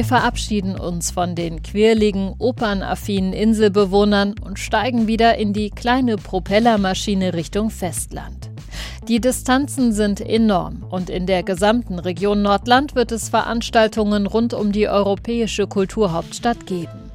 Wir 0.00 0.06
verabschieden 0.06 0.76
uns 0.76 1.10
von 1.10 1.34
den 1.34 1.62
quirligen, 1.62 2.34
opernaffinen 2.38 3.34
Inselbewohnern 3.34 4.34
und 4.42 4.58
steigen 4.58 5.08
wieder 5.08 5.36
in 5.36 5.52
die 5.52 5.68
kleine 5.68 6.16
Propellermaschine 6.16 7.34
Richtung 7.34 7.68
Festland. 7.68 8.48
Die 9.08 9.20
Distanzen 9.20 9.92
sind 9.92 10.22
enorm 10.22 10.84
und 10.88 11.10
in 11.10 11.26
der 11.26 11.42
gesamten 11.42 11.98
Region 11.98 12.40
Nordland 12.40 12.94
wird 12.94 13.12
es 13.12 13.28
Veranstaltungen 13.28 14.26
rund 14.26 14.54
um 14.54 14.72
die 14.72 14.88
europäische 14.88 15.66
Kulturhauptstadt 15.66 16.64
geben. 16.64 17.10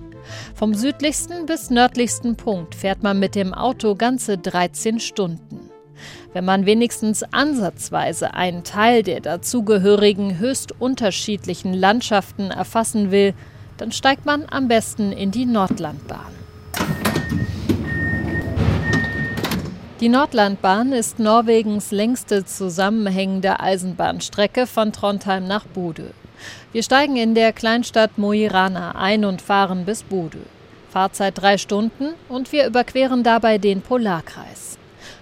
Vom 0.54 0.76
südlichsten 0.76 1.48
bis 1.48 1.72
nördlichsten 1.72 2.36
Punkt 2.36 2.76
fährt 2.76 3.02
man 3.02 3.18
mit 3.18 3.34
dem 3.34 3.56
Auto 3.56 3.96
ganze 3.96 4.38
13 4.38 5.00
Stunden. 5.00 5.65
Wenn 6.34 6.46
man 6.46 6.66
wenigstens 6.66 7.24
ansatzweise 7.24 8.34
einen 8.34 8.64
Teil 8.64 9.04
der 9.04 9.22
dazugehörigen 9.22 10.40
höchst 10.40 10.80
unterschiedlichen 10.80 11.74
Landschaften 11.74 12.52
erfassen 12.52 13.12
will, 13.12 13.34
dann 13.78 13.92
steigt 13.92 14.26
man 14.26 14.46
am 14.50 14.68
besten 14.68 15.12
in 15.12 15.32
die 15.32 15.46
Nordlandbahn. 15.46 16.34
Die 20.02 20.10
Nordlandbahn 20.10 20.92
ist 20.92 21.20
Norwegens 21.20 21.92
längste 21.92 22.46
zusammenhängende 22.46 23.60
Eisenbahnstrecke 23.62 24.68
von 24.68 24.92
Trondheim 24.92 25.48
nach 25.48 25.66
Bodø. 25.66 26.10
Wir 26.74 26.84
steigen 26.84 27.16
in 27.16 27.34
der 27.34 27.54
Kleinstadt 27.54 28.18
Mo 28.18 28.34
i 28.34 28.46
Rana 28.46 28.92
ein 28.96 29.24
und 29.24 29.42
fahren 29.42 29.86
bis 29.86 30.04
Bodø. 30.04 30.40
Fahrzeit 30.90 31.38
drei 31.38 31.58
Stunden 31.58 32.14
und 32.28 32.52
wir 32.52 32.68
überqueren 32.68 33.24
dabei 33.24 33.58
den 33.58 33.82
Polarkreis. 33.82 34.75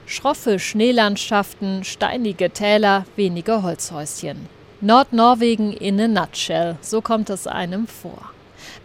Schroffe 0.05 0.60
Schneelandschaften, 0.60 1.83
steinige 1.83 2.50
Täler, 2.50 3.05
wenige 3.15 3.63
Holzhäuschen. 3.63 4.48
Nordnorwegen 4.81 5.72
in 5.74 6.00
a 6.00 6.07
nutshell, 6.07 6.75
so 6.81 7.01
kommt 7.01 7.29
es 7.29 7.48
einem 7.48 7.88
vor. 7.88 8.31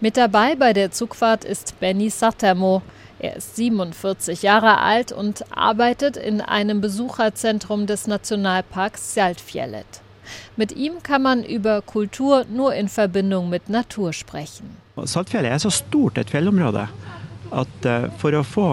Mit 0.01 0.17
dabei 0.17 0.55
bei 0.55 0.73
der 0.73 0.93
Zugfahrt 0.93 1.45
ist 1.45 1.81
Benny 1.81 2.09
Sattermo. 2.09 2.83
Er 3.19 3.37
ist 3.37 3.57
47 3.57 4.43
Jahre 4.43 4.79
alt 4.79 5.11
und 5.11 5.45
arbeitet 5.51 6.17
in 6.17 6.41
einem 6.41 6.81
Besucherzentrum 6.81 7.87
des 7.87 8.07
Nationalparks 8.07 9.15
Saltfjellet. 9.15 10.03
Mit 10.57 10.73
ihm 10.73 11.03
kann 11.03 11.23
man 11.23 11.43
über 11.43 11.83
Kultur 11.83 12.45
nur 12.49 12.75
in 12.75 12.89
Verbindung 12.89 13.49
mit 13.51 13.69
Natur 13.69 14.13
sprechen. 14.13 14.77
Saltfjellet 15.05 15.51
er 15.51 15.59
så 15.59 15.71
stort 15.71 16.19
et 16.19 16.31
fjellområde 16.31 16.89
at 17.51 17.87
eh, 17.87 18.09
for 18.19 18.35
å 18.35 18.43
få 18.45 18.69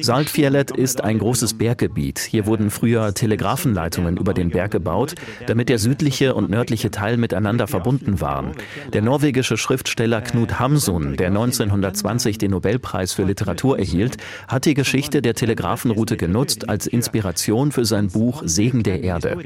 Saltfjellet 0.00 0.70
ist 0.70 1.02
ein 1.02 1.18
großes 1.18 1.54
Berggebiet. 1.54 2.18
Hier 2.18 2.46
wurden 2.46 2.70
früher 2.70 3.14
Telegrafenleitungen 3.14 4.16
über 4.16 4.34
den 4.34 4.50
Berg 4.50 4.70
gebaut, 4.70 5.14
damit 5.46 5.68
der 5.68 5.78
südliche 5.78 6.34
und 6.34 6.50
nördliche 6.50 6.90
Teil 6.90 7.16
miteinander 7.16 7.66
verbunden 7.66 8.20
waren. 8.20 8.52
Der 8.92 9.02
norwegische 9.02 9.56
Schriftsteller 9.56 10.20
Knut 10.20 10.58
Hamsun, 10.58 11.16
der 11.16 11.28
1920 11.28 12.38
den 12.38 12.52
Nobelpreis 12.52 13.12
für 13.12 13.24
Literatur 13.24 13.78
erhielt, 13.78 14.16
hat 14.46 14.64
die 14.66 14.74
Geschichte 14.74 15.22
der 15.22 15.34
Telegrafenroute 15.34 16.16
genutzt 16.16 16.68
als 16.68 16.86
Inspiration 16.86 17.72
für 17.72 17.84
sein 17.84 18.08
Buch 18.08 18.42
Segen 18.44 18.82
der 18.82 19.02
Erde. 19.02 19.36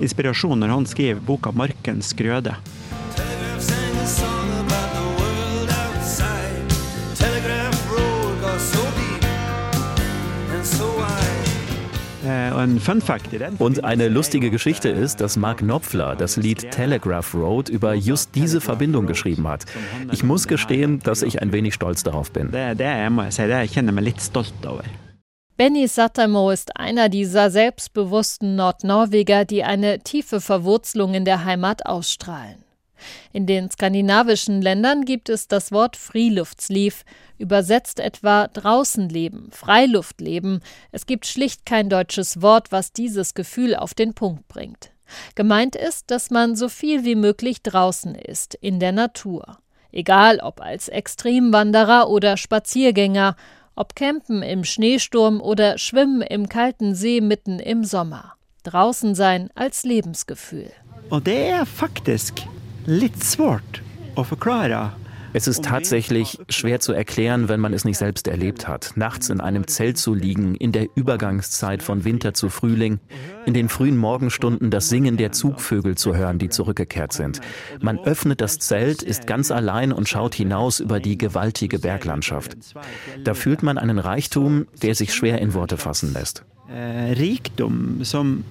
Inspiration 0.00 0.64
han 0.64 0.86
skrev 0.86 1.18
'Markens 1.26 2.16
grøde'. 2.16 2.56
Und 13.58 13.84
eine 13.84 14.08
lustige 14.08 14.50
Geschichte 14.50 14.88
ist, 14.88 15.20
dass 15.20 15.36
Mark 15.36 15.58
Knopfler 15.58 16.16
das 16.16 16.36
Lied 16.36 16.70
Telegraph 16.70 17.34
Road 17.34 17.68
über 17.68 17.94
just 17.94 18.34
diese 18.34 18.60
Verbindung 18.60 19.06
geschrieben 19.06 19.48
hat. 19.48 19.64
Ich 20.12 20.22
muss 20.22 20.48
gestehen, 20.48 21.00
dass 21.00 21.22
ich 21.22 21.42
ein 21.42 21.52
wenig 21.52 21.74
stolz 21.74 22.02
darauf 22.02 22.30
bin. 22.30 22.50
Benny 25.56 25.86
Sattermo 25.86 26.50
ist 26.50 26.76
einer 26.76 27.08
dieser 27.08 27.48
selbstbewussten 27.48 28.56
Nordnorweger, 28.56 29.44
die 29.44 29.62
eine 29.62 30.00
tiefe 30.00 30.40
Verwurzelung 30.40 31.14
in 31.14 31.24
der 31.24 31.44
Heimat 31.44 31.86
ausstrahlen. 31.86 32.63
In 33.32 33.46
den 33.46 33.70
skandinavischen 33.70 34.62
Ländern 34.62 35.04
gibt 35.04 35.28
es 35.28 35.48
das 35.48 35.72
Wort 35.72 35.96
Friluftsliv, 35.96 37.04
übersetzt 37.38 38.00
etwa 38.00 38.48
draußen 38.48 39.08
leben, 39.08 39.48
Freiluftleben. 39.50 40.60
Es 40.92 41.06
gibt 41.06 41.26
schlicht 41.26 41.66
kein 41.66 41.88
deutsches 41.88 42.42
Wort, 42.42 42.72
was 42.72 42.92
dieses 42.92 43.34
Gefühl 43.34 43.74
auf 43.74 43.94
den 43.94 44.14
Punkt 44.14 44.48
bringt. 44.48 44.90
Gemeint 45.34 45.76
ist, 45.76 46.10
dass 46.10 46.30
man 46.30 46.56
so 46.56 46.68
viel 46.68 47.04
wie 47.04 47.14
möglich 47.14 47.62
draußen 47.62 48.14
ist, 48.14 48.54
in 48.54 48.80
der 48.80 48.92
Natur. 48.92 49.58
Egal 49.92 50.40
ob 50.40 50.60
als 50.60 50.88
Extremwanderer 50.88 52.08
oder 52.08 52.36
Spaziergänger, 52.36 53.36
ob 53.76 53.94
campen 53.94 54.42
im 54.42 54.64
Schneesturm 54.64 55.40
oder 55.40 55.78
schwimmen 55.78 56.22
im 56.22 56.48
kalten 56.48 56.94
See 56.94 57.20
mitten 57.20 57.58
im 57.58 57.84
Sommer. 57.84 58.34
Draußen 58.62 59.14
sein 59.14 59.50
als 59.54 59.84
Lebensgefühl. 59.84 60.70
Und 61.10 61.26
der 61.26 61.62
ist 61.62 61.72
faktisch 61.72 62.32
litt 62.86 63.22
svårt 63.24 63.80
å 64.14 64.24
forklare. 64.24 64.92
Es 65.36 65.48
ist 65.48 65.64
tatsächlich 65.64 66.38
schwer 66.48 66.78
zu 66.78 66.92
erklären, 66.92 67.48
wenn 67.48 67.58
man 67.58 67.72
es 67.72 67.84
nicht 67.84 67.98
selbst 67.98 68.28
erlebt 68.28 68.68
hat. 68.68 68.92
Nachts 68.94 69.30
in 69.30 69.40
einem 69.40 69.66
Zelt 69.66 69.98
zu 69.98 70.14
liegen, 70.14 70.54
in 70.54 70.70
der 70.70 70.86
Übergangszeit 70.94 71.82
von 71.82 72.04
Winter 72.04 72.34
zu 72.34 72.50
Frühling, 72.50 73.00
in 73.44 73.52
den 73.52 73.68
frühen 73.68 73.96
Morgenstunden 73.96 74.70
das 74.70 74.88
Singen 74.88 75.16
der 75.16 75.32
Zugvögel 75.32 75.96
zu 75.96 76.14
hören, 76.14 76.38
die 76.38 76.50
zurückgekehrt 76.50 77.12
sind. 77.12 77.40
Man 77.80 77.98
öffnet 77.98 78.40
das 78.40 78.60
Zelt, 78.60 79.02
ist 79.02 79.26
ganz 79.26 79.50
allein 79.50 79.92
und 79.92 80.08
schaut 80.08 80.36
hinaus 80.36 80.78
über 80.78 81.00
die 81.00 81.18
gewaltige 81.18 81.80
Berglandschaft. 81.80 82.56
Da 83.24 83.34
fühlt 83.34 83.64
man 83.64 83.76
einen 83.76 83.98
Reichtum, 83.98 84.68
der 84.82 84.94
sich 84.94 85.12
schwer 85.12 85.40
in 85.40 85.52
Worte 85.52 85.78
fassen 85.78 86.12
lässt. 86.12 86.44
Eh, 86.70 87.12
Rikdom 87.12 88.04
som 88.04 88.44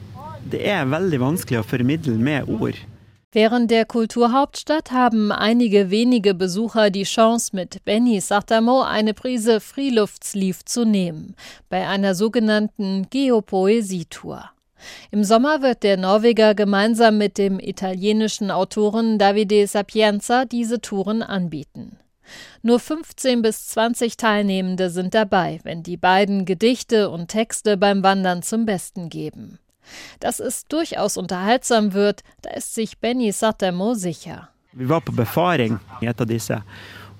det 0.51 0.65
er 0.67 0.83
veldig 0.91 1.19
vanskelig 1.21 1.61
å 1.61 1.63
formidle 1.63 2.17
med 2.19 2.49
ord. 2.51 2.75
Während 3.35 3.71
der 3.71 3.85
Kulturhauptstadt 3.85 4.91
haben 4.91 5.31
einige 5.31 5.89
wenige 5.89 6.35
Besucher 6.35 6.91
die 6.91 7.01
Chance, 7.01 7.49
mit 7.55 7.83
Benny 7.83 8.21
Satamo 8.21 8.83
eine 8.83 9.15
Prise 9.15 9.59
Freeluftslief 9.59 10.63
zu 10.65 10.85
nehmen, 10.85 11.35
bei 11.67 11.87
einer 11.87 12.13
sogenannten 12.13 13.07
Geopoesietour. 13.09 14.51
Im 15.09 15.23
Sommer 15.23 15.63
wird 15.63 15.81
der 15.81 15.97
Norweger 15.97 16.53
gemeinsam 16.53 17.17
mit 17.17 17.39
dem 17.39 17.59
italienischen 17.59 18.51
Autoren 18.51 19.17
Davide 19.17 19.65
Sapienza 19.65 20.45
diese 20.45 20.79
Touren 20.79 21.23
anbieten. 21.23 21.97
Nur 22.61 22.79
15 22.79 23.41
bis 23.41 23.65
20 23.65 24.15
Teilnehmende 24.15 24.91
sind 24.91 25.15
dabei, 25.15 25.59
wenn 25.63 25.81
die 25.81 25.97
beiden 25.97 26.45
Gedichte 26.45 27.09
und 27.09 27.29
Texte 27.29 27.77
beim 27.77 28.03
Wandern 28.03 28.43
zum 28.43 28.67
Besten 28.67 29.09
geben. 29.09 29.57
Dass 30.19 30.39
es 30.39 30.67
durchaus 30.67 31.17
unterhaltsam 31.17 31.93
wird, 31.93 32.23
da 32.41 32.51
ist 32.51 32.73
sich 32.73 32.97
Benny 32.99 33.31
Sattermo 33.31 33.93
sicher. 33.93 34.49
Wir 34.73 34.89
waren 34.89 35.03
på 35.03 35.11
befaring 35.11 35.79
i 36.01 36.07
et 36.07 36.21
av 36.21 36.27
disse 36.27 36.63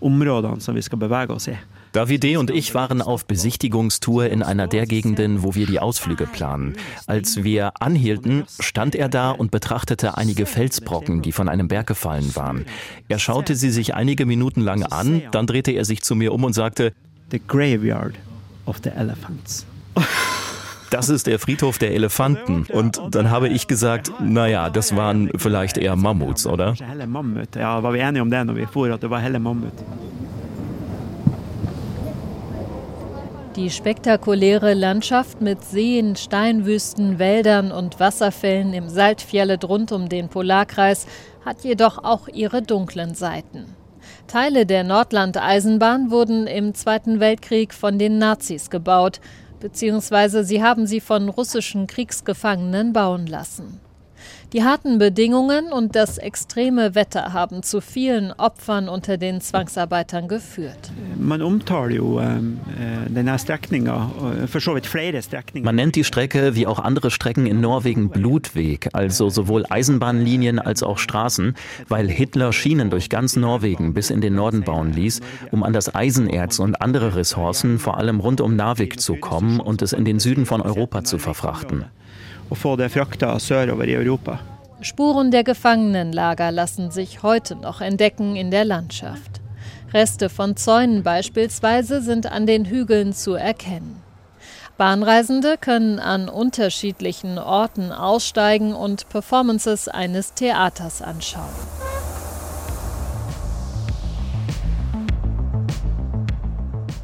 områdene 0.01 0.61
som 0.61 0.75
vi 0.75 0.81
skal 0.81 0.97
bevege 0.97 1.33
oss 1.35 1.47
i. 1.47 1.57
Davide 1.93 2.39
und 2.39 2.49
ich 2.49 2.73
waren 2.73 3.03
auf 3.03 3.25
Besichtigungstour 3.25 4.25
in 4.25 4.41
einer 4.41 4.67
der 4.67 4.87
Gegenden, 4.87 5.43
wo 5.43 5.53
wir 5.53 5.67
die 5.67 5.79
Ausflüge 5.79 6.25
planen. 6.25 6.73
Als 7.05 7.43
wir 7.43 7.71
anhielten, 7.79 8.45
stand 8.59 8.95
er 8.95 9.09
da 9.09 9.29
und 9.29 9.51
betrachtete 9.51 10.17
einige 10.17 10.47
Felsbrocken, 10.47 11.21
die 11.21 11.31
von 11.31 11.47
einem 11.47 11.67
Berg 11.67 11.85
gefallen 11.85 12.35
waren. 12.35 12.65
Er 13.09 13.19
schaute 13.19 13.55
sie 13.55 13.69
sich 13.69 13.93
einige 13.93 14.25
Minuten 14.25 14.61
lang 14.61 14.81
an, 14.81 15.21
dann 15.31 15.45
drehte 15.45 15.71
er 15.71 15.85
sich 15.85 16.01
zu 16.01 16.15
mir 16.15 16.33
um 16.33 16.43
und 16.43 16.53
sagte: 16.53 16.93
The 17.29 17.39
graveyard 17.47 18.15
of 18.65 18.79
the 18.83 18.89
elephants 18.89 19.67
das 20.93 21.09
ist 21.09 21.25
der 21.25 21.39
Friedhof 21.39 21.79
der 21.79 21.93
Elefanten. 21.95 22.67
Und 22.71 23.01
dann 23.09 23.31
habe 23.31 23.49
ich 23.49 23.67
gesagt, 23.67 24.11
naja, 24.21 24.69
das 24.69 24.95
waren 24.95 25.31
vielleicht 25.35 25.77
eher 25.77 25.95
Mammuts, 25.95 26.45
oder? 26.45 26.75
Ja, 27.55 27.81
war 27.81 27.93
wir 27.93 28.05
einig 28.05 28.21
um 28.21 28.29
når 28.29 28.55
vi 28.55 28.65
for, 28.65 28.91
at 28.91 29.01
det 29.01 29.09
var 29.09 29.19
helle 29.19 29.39
Mammut. 29.39 29.73
Die 33.55 33.69
spektakuläre 33.69 34.73
Landschaft 34.73 35.41
mit 35.41 35.63
Seen, 35.63 36.15
Steinwüsten, 36.15 37.19
Wäldern 37.19 37.71
und 37.71 37.99
Wasserfällen 37.99 38.73
im 38.73 38.89
Saltfjellet 38.89 39.63
rund 39.63 39.91
um 39.91 40.09
den 40.09 40.27
Polarkreis 40.29 41.05
hat 41.45 41.63
jedoch 41.63 42.03
auch 42.03 42.27
ihre 42.27 42.61
dunklen 42.61 43.13
Seiten. 43.13 43.65
Teile 44.27 44.65
der 44.65 44.83
Nordland-Eisenbahn 44.83 46.09
wurden 46.09 46.47
im 46.47 46.73
Zweiten 46.73 47.19
Weltkrieg 47.19 47.73
von 47.73 47.99
den 47.99 48.17
Nazis 48.17 48.69
gebaut 48.69 49.19
beziehungsweise 49.63 50.43
sie 50.43 50.61
haben 50.61 50.85
sie 50.87 50.99
von 50.99 51.29
russischen 51.29 51.87
Kriegsgefangenen 51.87 52.91
bauen 52.91 53.25
lassen. 53.27 53.79
Die 54.53 54.63
harten 54.63 54.99
Bedingungen 54.99 55.71
und 55.71 55.95
das 55.95 56.19
extreme 56.19 56.93
Wetter 56.93 57.33
haben 57.33 57.63
zu 57.63 57.81
vielen 57.81 58.31
Opfern 58.31 58.87
unter 58.87 59.17
den 59.17 59.41
Zwangsarbeitern 59.41 60.27
geführt. 60.27 60.91
Man 61.17 61.41
ähm, 62.21 62.59
äh, 62.79 63.09
Man 65.63 65.75
nennt 65.75 65.95
die 65.95 66.03
Strecke 66.03 66.55
wie 66.55 66.67
auch 66.67 66.79
andere 66.79 67.09
Strecken 67.09 67.47
in 67.47 67.61
Norwegen 67.61 68.09
Blutweg, 68.09 68.89
also 68.93 69.29
sowohl 69.29 69.65
Eisenbahnlinien 69.67 70.59
als 70.59 70.83
auch 70.83 70.99
Straßen, 70.99 71.55
weil 71.87 72.07
Hitler 72.07 72.53
Schienen 72.53 72.91
durch 72.91 73.09
ganz 73.09 73.35
Norwegen 73.35 73.95
bis 73.95 74.11
in 74.11 74.21
den 74.21 74.35
Norden 74.35 74.61
bauen 74.61 74.93
ließ, 74.93 75.21
um 75.51 75.63
an 75.63 75.73
das 75.73 75.95
Eisenerz 75.95 76.59
und 76.59 76.79
andere 76.81 77.15
Ressourcen 77.15 77.79
vor 77.79 77.97
allem 77.97 78.19
rund 78.19 78.39
um 78.39 78.55
Narvik 78.55 78.99
zu 78.99 79.15
kommen 79.15 79.59
und 79.59 79.81
es 79.81 79.93
in 79.93 80.05
den 80.05 80.19
Süden 80.19 80.45
von 80.45 80.61
Europa 80.61 81.03
zu 81.03 81.17
verfrachten 81.17 81.85
og 82.49 82.57
få 82.57 82.75
det 82.75 82.91
frakta 82.91 83.37
sørover 83.39 83.83
i 83.83 83.95
Europa. 83.95 84.37
Spuren 84.81 85.31
der 85.31 85.43
Gefangenenlager 85.43 86.51
lassen 86.51 86.91
sich 86.91 87.23
heute 87.23 87.55
noch 87.55 87.81
entdecken 87.81 88.35
in 88.35 88.51
der 88.51 88.65
Landschaft. 88.65 89.41
Reste 89.93 90.29
von 90.29 90.55
Zäunen 90.55 91.03
beispielsweise 91.03 92.01
sind 92.01 92.25
an 92.25 92.45
den 92.45 92.65
Hügeln 92.65 93.13
zu 93.13 93.35
erkennen. 93.35 94.01
Bahnreisende 94.77 95.57
können 95.57 95.99
an 95.99 96.27
unterschiedlichen 96.27 97.37
Orten 97.37 97.91
aussteigen 97.91 98.73
und 98.73 99.07
Performances 99.09 99.87
eines 99.87 100.33
Theaters 100.33 101.01
anschauen. 101.01 101.53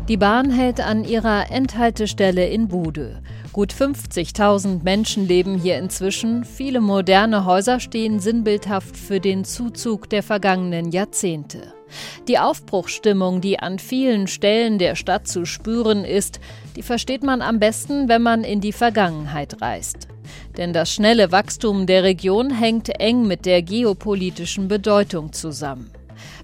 Die 0.08 0.17
Bahn 0.17 0.49
hält 0.49 0.82
an 0.82 1.04
ihrer 1.04 1.52
Endhaltestelle 1.52 2.47
in 2.47 2.67
Bude. 2.67 3.21
Gut 3.52 3.74
50.000 3.74 4.84
Menschen 4.84 5.28
leben 5.28 5.58
hier 5.58 5.80
inzwischen. 5.80 6.46
Viele 6.46 6.82
moderne 6.82 7.46
Häuser 7.46 7.80
stehen 7.80 8.20
sinnbildhaft 8.20 8.96
für 8.96 9.20
den 9.20 9.44
Zuzug 9.44 10.08
der 10.08 10.22
vergangenen 10.22 10.92
Jahrzehnte. 10.92 11.74
Die 12.28 12.38
Aufbruchsstimmung, 12.38 13.42
die 13.42 13.58
an 13.58 13.80
vielen 13.80 14.28
Stellen 14.28 14.78
der 14.78 14.96
Stadt 14.96 15.28
zu 15.28 15.46
spüren 15.46 16.06
ist, 16.06 16.40
die 16.76 16.84
versteht 16.84 17.24
man 17.24 17.42
am 17.42 17.58
besten, 17.58 18.08
wenn 18.08 18.22
man 18.22 18.44
in 18.44 18.62
die 18.62 18.72
Vergangenheit 18.72 19.60
reist. 19.64 20.08
Denn 20.58 20.72
das 20.72 20.94
schnelle 20.94 21.32
Wachstum 21.32 21.88
der 21.88 22.04
Region 22.04 22.52
hängt 22.52 22.90
eng 23.00 23.26
mit 23.26 23.48
der 23.48 23.64
geopolitischen 23.64 24.68
Bedeutung 24.68 25.34
zusammen. 25.34 25.90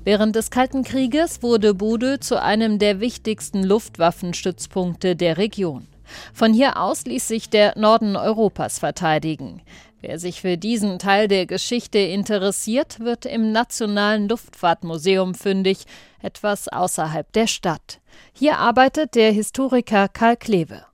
Während 0.03 0.35
des 0.35 0.49
Kalten 0.49 0.83
Krieges 0.83 1.43
wurde 1.43 1.75
Bude 1.75 2.19
zu 2.19 2.41
einem 2.41 2.79
der 2.79 2.99
wichtigsten 2.99 3.63
Luftwaffenstützpunkte 3.63 5.15
der 5.15 5.37
Region. 5.37 5.87
Von 6.33 6.53
hier 6.53 6.77
aus 6.77 7.05
ließ 7.05 7.27
sich 7.27 7.49
der 7.49 7.77
Norden 7.77 8.15
Europas 8.15 8.79
verteidigen. 8.79 9.61
Wer 10.01 10.19
sich 10.19 10.41
für 10.41 10.57
diesen 10.57 10.99
Teil 10.99 11.27
der 11.27 11.47
Geschichte 11.47 11.97
interessiert, 11.97 12.99
wird 12.99 13.25
im 13.25 13.51
Nationalen 13.51 14.29
Luftfahrtmuseum 14.29 15.33
fündig, 15.33 15.85
etwas 16.21 16.67
außerhalb 16.67 17.31
der 17.33 17.47
Stadt. 17.47 18.01
Hier 18.33 18.57
arbeitet 18.57 19.15
der 19.15 19.31
Historiker 19.31 20.07
Karl 20.07 20.37
Kleve. 20.37 20.85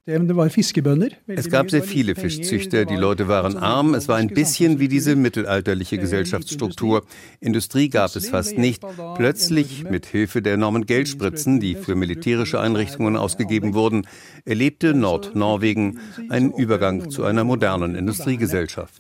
Es 1.28 1.50
gab 1.50 1.70
sehr 1.70 1.84
viele 1.84 2.16
Fischzüchter, 2.16 2.86
die 2.86 2.96
Leute 2.96 3.28
waren 3.28 3.58
arm, 3.58 3.94
es 3.94 4.08
war 4.08 4.18
ein 4.18 4.28
bisschen 4.28 4.80
wie 4.80 4.88
diese 4.88 5.16
mittelalterliche 5.16 5.98
Gesellschaftsstruktur. 5.98 7.06
Industrie 7.40 7.90
gab 7.90 8.16
es 8.16 8.30
fast 8.30 8.58
nicht. 8.58 8.84
Plötzlich, 9.16 9.84
mit 9.84 10.06
Hilfe 10.06 10.42
der 10.42 10.56
enormen 10.56 10.86
Geldspritzen, 10.86 11.60
die 11.60 11.76
für 11.76 11.96
militärische 11.96 12.60
Einrichtungen 12.60 13.16
ausgegeben 13.16 13.74
wurden, 13.74 14.08
erlebte 14.46 14.94
Nordnorwegen 14.94 16.00
einen 16.30 16.52
Übergang 16.52 17.10
zu 17.10 17.24
einer 17.24 17.44
modernen 17.44 17.96
Industriegesellschaft. 17.96 19.00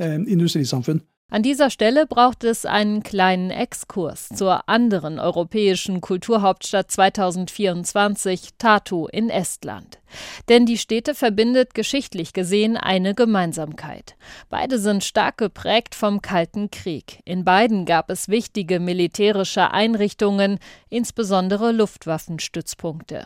An 1.33 1.43
dieser 1.43 1.69
Stelle 1.69 2.07
braucht 2.07 2.43
es 2.43 2.65
einen 2.65 3.03
kleinen 3.03 3.51
Exkurs 3.51 4.27
zur 4.35 4.67
anderen 4.67 5.17
europäischen 5.17 6.01
Kulturhauptstadt 6.01 6.91
2024, 6.91 8.49
Tartu 8.57 9.07
in 9.07 9.29
Estland. 9.29 10.01
Denn 10.49 10.65
die 10.65 10.77
Städte 10.77 11.15
verbindet 11.15 11.73
geschichtlich 11.73 12.33
gesehen 12.33 12.75
eine 12.75 13.15
Gemeinsamkeit. 13.15 14.17
Beide 14.49 14.77
sind 14.77 15.05
stark 15.05 15.37
geprägt 15.37 15.95
vom 15.95 16.21
Kalten 16.21 16.69
Krieg. 16.69 17.21
In 17.23 17.45
beiden 17.45 17.85
gab 17.85 18.09
es 18.09 18.27
wichtige 18.27 18.81
militärische 18.81 19.71
Einrichtungen, 19.71 20.59
insbesondere 20.89 21.71
Luftwaffenstützpunkte. 21.71 23.25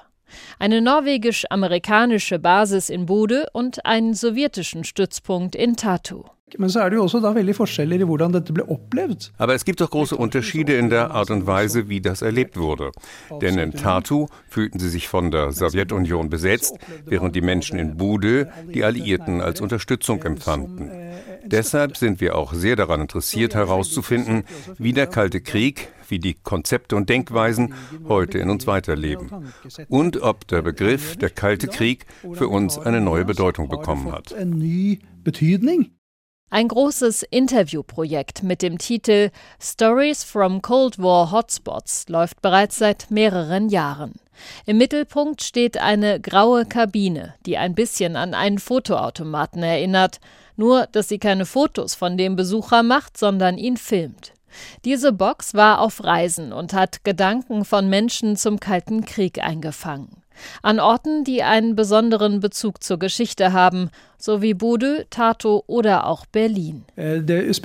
Eine 0.60 0.82
norwegisch-amerikanische 0.82 2.40
Basis 2.40 2.90
in 2.90 3.06
Bude 3.06 3.48
und 3.54 3.86
einen 3.86 4.14
sowjetischen 4.14 4.84
Stützpunkt 4.84 5.56
in 5.56 5.76
Tartu. 5.76 6.24
Aber 9.38 9.56
es 9.56 9.66
gibt 9.66 9.82
doch 9.82 9.90
große 9.90 10.16
Unterschiede 10.16 10.76
in 10.76 10.90
der 10.90 11.12
Art 11.12 11.32
und 11.32 11.48
Weise, 11.48 11.90
wie 11.90 12.02
das 12.02 12.22
erlebt 12.22 12.58
wurde. 12.58 12.92
Denn 13.42 13.58
in 13.58 13.72
Tartu 13.72 14.28
fühlten 14.48 14.80
sie 14.80 14.90
sich 14.90 15.08
von 15.08 15.32
der 15.32 15.52
Sowjetunion 15.52 16.30
besetzt, 16.30 16.78
während 17.06 17.36
die 17.36 17.42
Menschen 17.42 17.80
in 17.80 17.98
Bude 17.98 18.52
die 18.74 18.84
Alliierten 18.84 19.42
als 19.42 19.60
Unterstützung 19.60 20.24
empfanden. 20.24 20.92
Deshalb 21.46 21.98
sind 21.98 22.22
wir 22.22 22.36
auch 22.36 22.54
sehr 22.54 22.76
daran 22.76 23.02
interessiert 23.02 23.56
herauszufinden, 23.56 24.44
wie 24.78 24.94
der 24.94 25.08
Kalte 25.08 25.42
Krieg, 25.42 25.90
wie 26.08 26.20
die 26.20 26.34
Konzepte 26.34 26.96
und 26.96 27.10
Denkweisen 27.10 27.74
heute 28.08 28.38
in 28.40 28.50
uns 28.50 28.68
weiterleben 28.68 29.32
und 29.90 30.22
ob 30.22 30.48
der 30.48 30.62
Begriff 30.62 31.18
der 31.18 31.30
Kalte 31.30 31.68
Krieg 31.68 32.06
für 32.34 32.48
uns 32.48 32.78
eine 32.78 33.02
neue 33.02 33.26
Bedeutung 33.26 33.70
bekommen 33.70 34.12
hat. 34.12 34.34
Ein 36.52 36.68
großes 36.68 37.24
Interviewprojekt 37.24 38.44
mit 38.44 38.62
dem 38.62 38.78
Titel 38.78 39.32
Stories 39.60 40.24
from 40.24 40.62
Cold 40.62 41.00
War 41.00 41.32
Hotspots 41.32 42.08
läuft 42.08 42.42
bereits 42.42 42.78
seit 42.78 43.10
mehreren 43.10 43.68
Jahren. 43.70 44.14
Im 44.66 44.78
Mittelpunkt 44.78 45.44
steht 45.44 45.78
eine 45.78 46.20
graue 46.20 46.66
Kabine, 46.66 47.34
die 47.46 47.58
ein 47.58 47.74
bisschen 47.74 48.16
an 48.16 48.34
einen 48.34 48.60
Fotoautomaten 48.60 49.64
erinnert, 49.64 50.20
nur 50.56 50.88
dass 50.92 51.08
sie 51.08 51.20
keine 51.20 51.46
Fotos 51.46 51.96
von 51.96 52.18
dem 52.18 52.36
Besucher 52.36 52.84
macht, 52.84 53.18
sondern 53.18 53.58
ihn 53.58 53.78
filmt. 53.78 54.34
Diese 54.86 55.12
Box 55.12 55.54
war 55.54 55.80
auf 55.80 56.04
Reisen 56.04 56.54
und 56.54 56.74
hat 56.74 57.04
Gedanken 57.04 57.66
von 57.66 57.90
Menschen 57.90 58.38
zum 58.38 58.60
Kalten 58.60 59.04
Krieg 59.06 59.44
eingefangen 59.44 60.25
an 60.62 60.80
Orten, 60.80 61.24
die 61.24 61.44
einen 61.44 61.76
besonderen 61.76 62.40
Bezug 62.40 62.84
zur 62.84 62.98
Geschichte 63.00 63.54
haben, 63.54 63.90
so 64.18 64.42
wie 64.42 64.54
Bodø, 64.54 65.04
Tartu 65.10 65.62
oder 65.68 66.08
auch 66.08 66.26
Berlin. 66.26 66.86
Äh, 66.96 67.22
das 67.22 67.60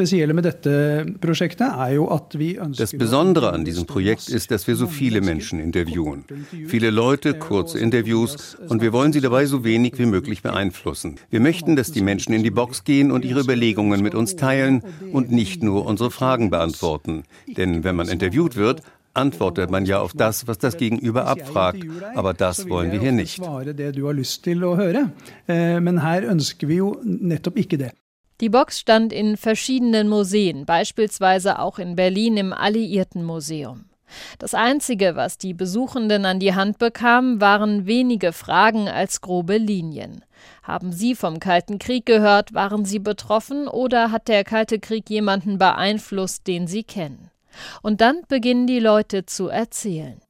Besondere 2.93 3.53
an 3.53 3.65
diesem 3.65 3.87
Projekt 3.87 4.29
ist, 4.29 4.51
dass 4.51 4.67
wir 4.67 4.77
so 4.77 4.87
viele 4.87 5.21
Menschen 5.21 5.61
interviewen. 5.61 6.25
Viele 6.67 6.91
Leute, 6.91 7.35
kurze 7.35 7.79
Interviews 7.79 8.57
und 8.69 8.83
wir 8.83 8.93
wollen 8.93 9.13
sie 9.13 9.21
dabei 9.21 9.47
so 9.47 9.65
wenig 9.65 9.99
wie 9.99 10.07
möglich 10.07 10.43
beeinflussen. 10.43 11.17
Wir 11.31 11.41
möchten, 11.41 11.77
dass 11.77 11.93
die 11.93 12.03
Menschen 12.03 12.33
in 12.35 12.43
die 12.43 12.51
Box 12.51 12.85
gehen 12.85 13.11
und 13.11 13.25
ihre 13.25 13.41
Überlegungen 13.41 14.03
mit 14.03 14.15
uns 14.15 14.37
teilen 14.37 14.83
und 15.13 15.31
nicht 15.31 15.63
nur 15.63 15.87
unsere 15.87 16.11
Fragen 16.11 16.51
beantworten. 16.51 17.25
Denn 17.47 17.85
wenn 17.85 17.97
man 17.97 18.09
interviewt 18.09 18.57
wird, 18.57 18.83
antwortet 19.15 19.71
man 19.71 19.87
ja 19.87 20.01
auf 20.01 20.13
das, 20.13 20.47
was 20.47 20.59
das 20.59 20.77
Gegenüber 20.77 21.27
abfragt. 21.27 21.85
Aber 22.15 22.35
das 22.35 22.69
wollen 22.69 22.93
wir 22.93 23.01
hier 23.01 23.13
nicht. 23.13 23.41
Die 28.41 28.49
Box 28.49 28.81
stand 28.81 29.13
in 29.13 29.37
verschiedenen 29.37 30.09
Museen, 30.09 30.65
beispielsweise 30.65 31.59
auch 31.59 31.79
in 31.79 31.95
Berlin 31.95 32.39
im 32.39 32.53
Alliiertenmuseum. 32.55 33.85
Das 34.39 34.55
Einzige, 34.55 35.15
was 35.15 35.39
die 35.39 35.55
Besuchenden 35.55 36.25
an 36.25 36.41
die 36.41 36.55
Hand 36.55 36.79
bekamen, 36.79 37.41
waren 37.41 37.87
wenige 37.87 38.33
Fragen 38.33 38.89
als 38.89 39.21
grobe 39.21 39.57
Linien. 39.57 40.25
Haben 40.63 40.93
Sie 40.93 41.15
vom 41.15 41.39
Kalten 41.39 41.79
Krieg 41.79 42.07
gehört? 42.07 42.55
Waren 42.55 42.85
Sie 42.85 42.99
betroffen 42.99 43.69
oder 43.69 44.11
hat 44.11 44.29
der 44.29 44.45
Kalte 44.45 44.79
Krieg 44.79 45.09
jemanden 45.11 45.59
beeinflusst, 45.59 46.47
den 46.47 46.67
Sie 46.67 46.83
kennen? 46.83 47.30
Und 47.83 48.01
dann 48.01 48.23
beginnen 48.29 48.67
die 48.67 48.81
Leute 48.81 49.27
zu 49.27 49.49
erzählen. 49.49 50.21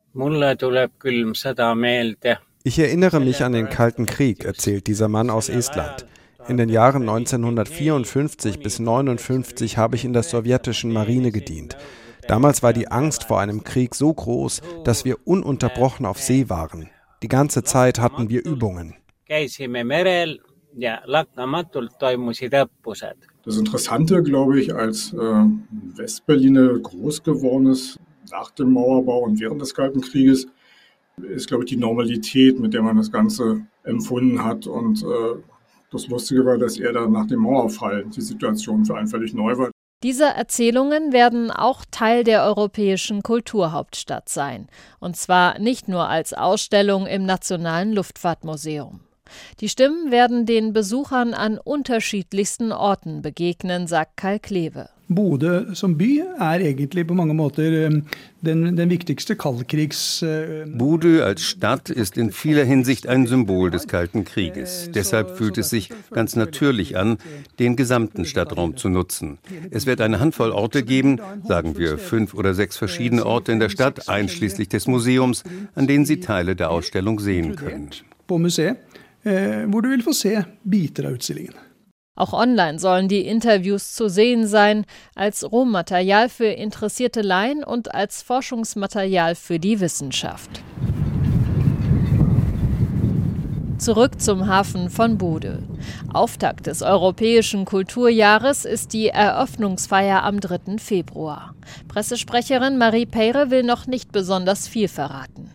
Ich 2.62 2.78
erinnere 2.78 3.20
mich 3.20 3.42
an 3.42 3.52
den 3.52 3.68
Kalten 3.68 4.06
Krieg, 4.06 4.44
erzählt 4.44 4.87
dieser 4.87 5.09
Mann 5.09 5.30
aus 5.30 5.48
Estland. 5.48 6.06
In 6.48 6.56
den 6.56 6.68
Jahren 6.68 7.02
1954 7.09 8.61
bis 8.61 8.80
1959 8.80 9.78
habe 9.78 9.96
ich 9.96 10.04
in 10.04 10.12
der 10.12 10.22
sowjetischen 10.22 10.92
Marine 10.92 11.30
gedient. 11.30 11.76
Damals 12.26 12.62
war 12.62 12.72
die 12.72 12.88
Angst 12.88 13.24
vor 13.24 13.40
einem 13.40 13.64
Krieg 13.64 13.94
so 13.94 14.12
groß, 14.12 14.62
dass 14.85 15.04
wir 15.04 15.26
ununterbrochen 15.26 16.06
auf 16.06 16.18
See 16.18 16.48
waren. 16.48 16.90
Die 17.22 17.28
ganze 17.28 17.62
Zeit 17.62 18.00
hatten 18.00 18.30
wir 18.30 18.44
Übungen. 18.44 18.96
Das 23.44 23.57
Interessante, 23.57 24.22
glaube 24.22 24.61
ich, 24.61 24.74
als 24.74 25.12
äh, 25.12 25.44
Westberliner 25.96 26.79
groß 26.79 27.22
geworden 27.22 27.66
ist, 27.66 27.98
nach 28.31 28.50
dem 28.50 28.72
Mauerbau 28.72 29.24
und 29.24 29.40
während 29.40 29.61
des 29.61 29.74
Kalten 29.74 30.00
Krieges, 30.03 30.46
ist, 31.22 31.48
glaube 31.48 31.64
ich, 31.64 31.70
die 31.70 31.76
Normalität, 31.76 32.59
mit 32.59 32.74
der 32.74 32.83
man 32.83 32.96
das 32.96 33.11
Ganze 33.11 33.62
empfunden 33.85 34.44
hat. 34.44 34.66
Und 34.66 35.03
äh, 35.03 35.40
das 35.90 36.09
Lustige 36.09 36.44
war, 36.44 36.59
dass 36.59 36.79
er 36.79 36.92
dann 36.92 37.12
nach 37.12 37.26
dem 37.26 37.40
Mauerfall 37.40 38.05
die 38.05 38.20
Situation 38.20 38.85
für 38.85 38.96
einen 38.96 39.09
völlig 39.09 39.35
neu 39.35 39.57
war. 39.57 39.70
Diese 40.03 40.24
Erzählungen 40.24 41.12
werden 41.12 41.50
auch 41.50 41.85
Teil 41.90 42.24
der 42.24 42.44
europäischen 42.44 43.22
Kulturhauptstadt 43.22 44.31
sein. 44.31 44.68
Und 44.98 45.16
zwar 45.16 45.59
nicht 45.59 45.88
nur 45.88 46.09
als 46.09 46.33
Ausstellung 46.33 47.07
im 47.07 47.26
Nationalen 47.26 47.92
Luftfahrtmuseum. 47.92 49.00
Die 49.60 49.68
Stimmen 49.68 50.10
werden 50.10 50.46
den 50.46 50.72
Besuchern 50.72 51.34
an 51.34 51.58
unterschiedlichsten 51.58 52.72
Orten 52.72 53.22
begegnen, 53.22 53.86
sagt 53.86 54.16
Karl 54.16 54.38
Kleve. 54.38 54.88
Bodø 55.10 55.74
som 55.74 55.96
by 55.98 56.22
er 56.38 56.60
egentlig 56.60 57.04
på 57.06 57.14
mange 57.14 57.34
måter 57.34 57.64
eh, 57.64 58.02
den, 58.46 58.76
den 58.76 58.90
viktigste 58.90 59.34
kaldkrigs... 59.34 60.22
Eh, 60.22 60.66
Bodø 60.66 61.24
als 61.24 61.42
Stadt 61.42 61.90
ist 61.90 62.16
in 62.16 62.30
vieler 62.30 62.64
Hinsicht 62.64 63.08
ein 63.08 63.26
Symbol 63.26 63.72
des 63.72 63.88
Kalten 63.88 64.24
Krieges. 64.24 64.88
Deshalb 64.94 65.36
fühlt 65.36 65.58
es 65.58 65.70
sich 65.70 65.90
ganz 66.12 66.36
natürlich 66.36 66.96
an, 66.96 67.18
den 67.58 67.74
gesamten 67.74 68.24
Stadtraum 68.24 68.76
zu 68.76 68.88
nutzen. 68.88 69.38
Es 69.72 69.84
wird 69.84 70.00
eine 70.00 70.20
Handvoll 70.20 70.52
Orte 70.52 70.84
geben, 70.84 71.20
sagen 71.42 71.76
wir 71.76 71.98
fünf 71.98 72.32
oder 72.32 72.54
sechs 72.54 72.76
verschiedene 72.76 73.26
Orte 73.26 73.50
in 73.50 73.58
der 73.58 73.68
Stadt, 73.68 74.08
einschließlich 74.08 74.68
des 74.68 74.86
Museums, 74.86 75.42
an 75.74 75.88
denen 75.88 76.06
Sie 76.06 76.20
Teile 76.20 76.54
der 76.54 76.70
Ausstellung 76.70 77.18
sehen 77.18 77.56
können 77.56 77.90
eh, 78.30 78.74
hvor 79.22 79.80
du 79.80 79.90
vil 79.90 80.02
få 80.02 80.12
se 80.16 80.44
biter 80.64 81.06
av 81.06 81.18
utstillingen. 81.18 81.54
Auch 82.20 82.35
online 82.35 82.78
sollen 82.78 83.09
die 83.09 83.26
Interviews 83.26 83.94
zu 83.94 84.11
sehen 84.11 84.46
sein, 84.46 84.85
als 85.14 85.50
Rohmaterial 85.50 86.28
für 86.28 86.48
interessierte 86.48 87.22
Laien 87.22 87.64
und 87.64 87.94
als 87.94 88.20
Forschungsmaterial 88.20 89.35
für 89.35 89.59
die 89.59 89.80
Wissenschaft. 89.80 90.62
Zurück 93.78 94.20
zum 94.20 94.46
Hafen 94.46 94.90
von 94.90 95.16
Bode. 95.16 95.62
Auftakt 96.12 96.66
des 96.66 96.83
Europäischen 96.83 97.64
Kulturjahres 97.64 98.66
ist 98.66 98.92
die 98.92 99.09
Eröffnungsfeier 99.09 100.22
am 100.22 100.40
3. 100.40 100.76
Februar. 100.76 101.54
Pressesprecherin 101.88 102.76
Marie 102.76 103.06
Peyre 103.06 103.50
will 103.50 103.62
noch 103.62 103.87
nicht 103.87 104.12
besonders 104.12 104.68
viel 104.68 104.88
verraten. 104.88 105.54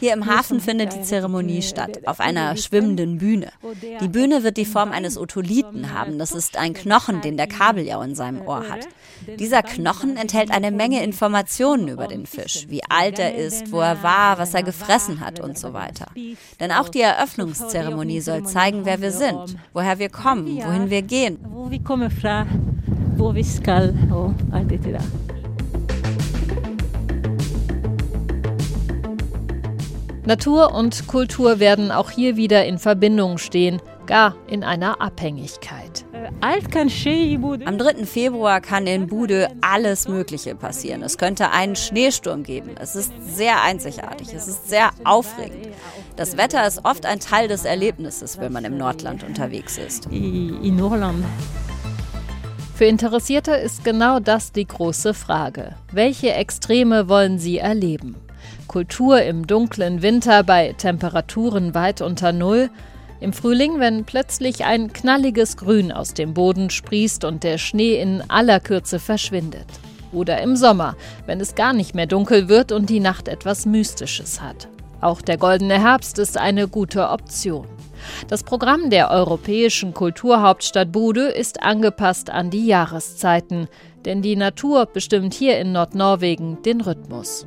Hier 0.00 0.12
im 0.12 0.26
Hafen 0.26 0.60
findet 0.60 0.94
die 0.94 1.02
Zeremonie 1.02 1.62
statt, 1.62 2.00
auf 2.06 2.20
einer 2.20 2.56
schwimmenden 2.56 3.18
Bühne. 3.18 3.52
Die 4.00 4.08
Bühne 4.08 4.42
wird 4.42 4.56
die 4.56 4.64
Form 4.64 4.92
eines 4.92 5.18
Otolithen 5.18 5.92
haben. 5.92 6.18
Das 6.18 6.32
ist 6.32 6.56
ein 6.56 6.74
Knochen, 6.74 7.20
den 7.20 7.36
der 7.36 7.46
Kabeljau 7.46 8.02
in 8.02 8.14
seinem 8.14 8.42
Ohr 8.42 8.68
hat. 8.68 8.88
Dieser 9.38 9.62
Knochen 9.62 10.16
enthält 10.16 10.50
eine 10.50 10.70
Menge 10.70 11.04
Informationen 11.04 11.88
über 11.88 12.08
den 12.08 12.26
Fisch, 12.26 12.66
wie 12.68 12.82
alt 12.88 13.18
er 13.18 13.34
ist, 13.34 13.70
wo 13.70 13.80
er 13.80 14.02
war, 14.02 14.38
was 14.38 14.54
er 14.54 14.62
gefressen 14.62 15.20
hat 15.20 15.40
und 15.40 15.58
so 15.58 15.72
weiter. 15.72 16.06
Denn 16.58 16.72
auch 16.72 16.88
die 16.88 17.02
Eröffnungszeremonie 17.02 18.20
soll 18.20 18.44
zeigen, 18.44 18.84
wer 18.84 19.00
wir 19.00 19.12
sind, 19.12 19.56
woher 19.72 19.98
wir 19.98 20.08
kommen, 20.08 20.56
wohin 20.56 20.90
wir 20.90 21.02
gehen. 21.02 21.38
Wo 21.50 21.70
wir 21.70 21.82
kommen, 21.82 22.10
wo 23.16 23.34
wir 23.34 23.44
skal 23.44 23.94
og 24.10 25.29
Natur 30.26 30.74
und 30.74 31.06
Kultur 31.06 31.60
werden 31.60 31.90
auch 31.90 32.10
hier 32.10 32.36
wieder 32.36 32.66
in 32.66 32.78
Verbindung 32.78 33.38
stehen, 33.38 33.80
gar 34.06 34.34
in 34.46 34.62
einer 34.64 35.00
Abhängigkeit. 35.00 36.04
Am 36.42 37.78
3. 37.78 38.04
Februar 38.04 38.60
kann 38.60 38.86
in 38.86 39.06
Bude 39.06 39.48
alles 39.62 40.08
Mögliche 40.08 40.54
passieren. 40.54 41.02
Es 41.02 41.16
könnte 41.16 41.50
einen 41.50 41.74
Schneesturm 41.74 42.42
geben. 42.42 42.74
Es 42.78 42.94
ist 42.96 43.12
sehr 43.34 43.62
einzigartig. 43.62 44.34
Es 44.34 44.46
ist 44.46 44.68
sehr 44.68 44.90
aufregend. 45.04 45.68
Das 46.16 46.36
Wetter 46.36 46.66
ist 46.66 46.84
oft 46.84 47.06
ein 47.06 47.20
Teil 47.20 47.48
des 47.48 47.64
Erlebnisses, 47.64 48.38
wenn 48.38 48.52
man 48.52 48.66
im 48.66 48.76
Nordland 48.76 49.24
unterwegs 49.24 49.78
ist. 49.78 50.06
In 50.06 50.76
Nordland. 50.76 51.24
Für 52.74 52.84
Interessierte 52.86 53.52
ist 53.52 53.84
genau 53.84 54.20
das 54.20 54.52
die 54.52 54.66
große 54.66 55.14
Frage. 55.14 55.76
Welche 55.92 56.32
Extreme 56.32 57.08
wollen 57.08 57.38
sie 57.38 57.58
erleben? 57.58 58.16
Kultur 58.66 59.22
im 59.22 59.46
dunklen 59.46 60.02
Winter 60.02 60.42
bei 60.42 60.74
Temperaturen 60.76 61.74
weit 61.74 62.00
unter 62.00 62.32
Null? 62.32 62.70
Im 63.20 63.32
Frühling, 63.32 63.80
wenn 63.80 64.04
plötzlich 64.04 64.64
ein 64.64 64.92
knalliges 64.92 65.56
Grün 65.56 65.92
aus 65.92 66.14
dem 66.14 66.32
Boden 66.32 66.70
sprießt 66.70 67.24
und 67.24 67.44
der 67.44 67.58
Schnee 67.58 68.00
in 68.00 68.22
aller 68.28 68.60
Kürze 68.60 68.98
verschwindet? 68.98 69.66
Oder 70.12 70.40
im 70.40 70.56
Sommer, 70.56 70.96
wenn 71.26 71.40
es 71.40 71.54
gar 71.54 71.72
nicht 71.72 71.94
mehr 71.94 72.06
dunkel 72.06 72.48
wird 72.48 72.72
und 72.72 72.90
die 72.90 73.00
Nacht 73.00 73.28
etwas 73.28 73.66
Mystisches 73.66 74.40
hat? 74.40 74.68
Auch 75.00 75.22
der 75.22 75.38
goldene 75.38 75.80
Herbst 75.80 76.18
ist 76.18 76.36
eine 76.36 76.68
gute 76.68 77.08
Option. 77.08 77.66
Das 78.28 78.42
Programm 78.42 78.90
der 78.90 79.10
europäischen 79.10 79.94
Kulturhauptstadt 79.94 80.92
Bude 80.92 81.28
ist 81.28 81.62
angepasst 81.62 82.30
an 82.30 82.50
die 82.50 82.66
Jahreszeiten, 82.66 83.68
denn 84.04 84.22
die 84.22 84.36
Natur 84.36 84.86
bestimmt 84.86 85.34
hier 85.34 85.58
in 85.58 85.72
Nordnorwegen 85.72 86.62
den 86.62 86.80
Rhythmus. 86.80 87.46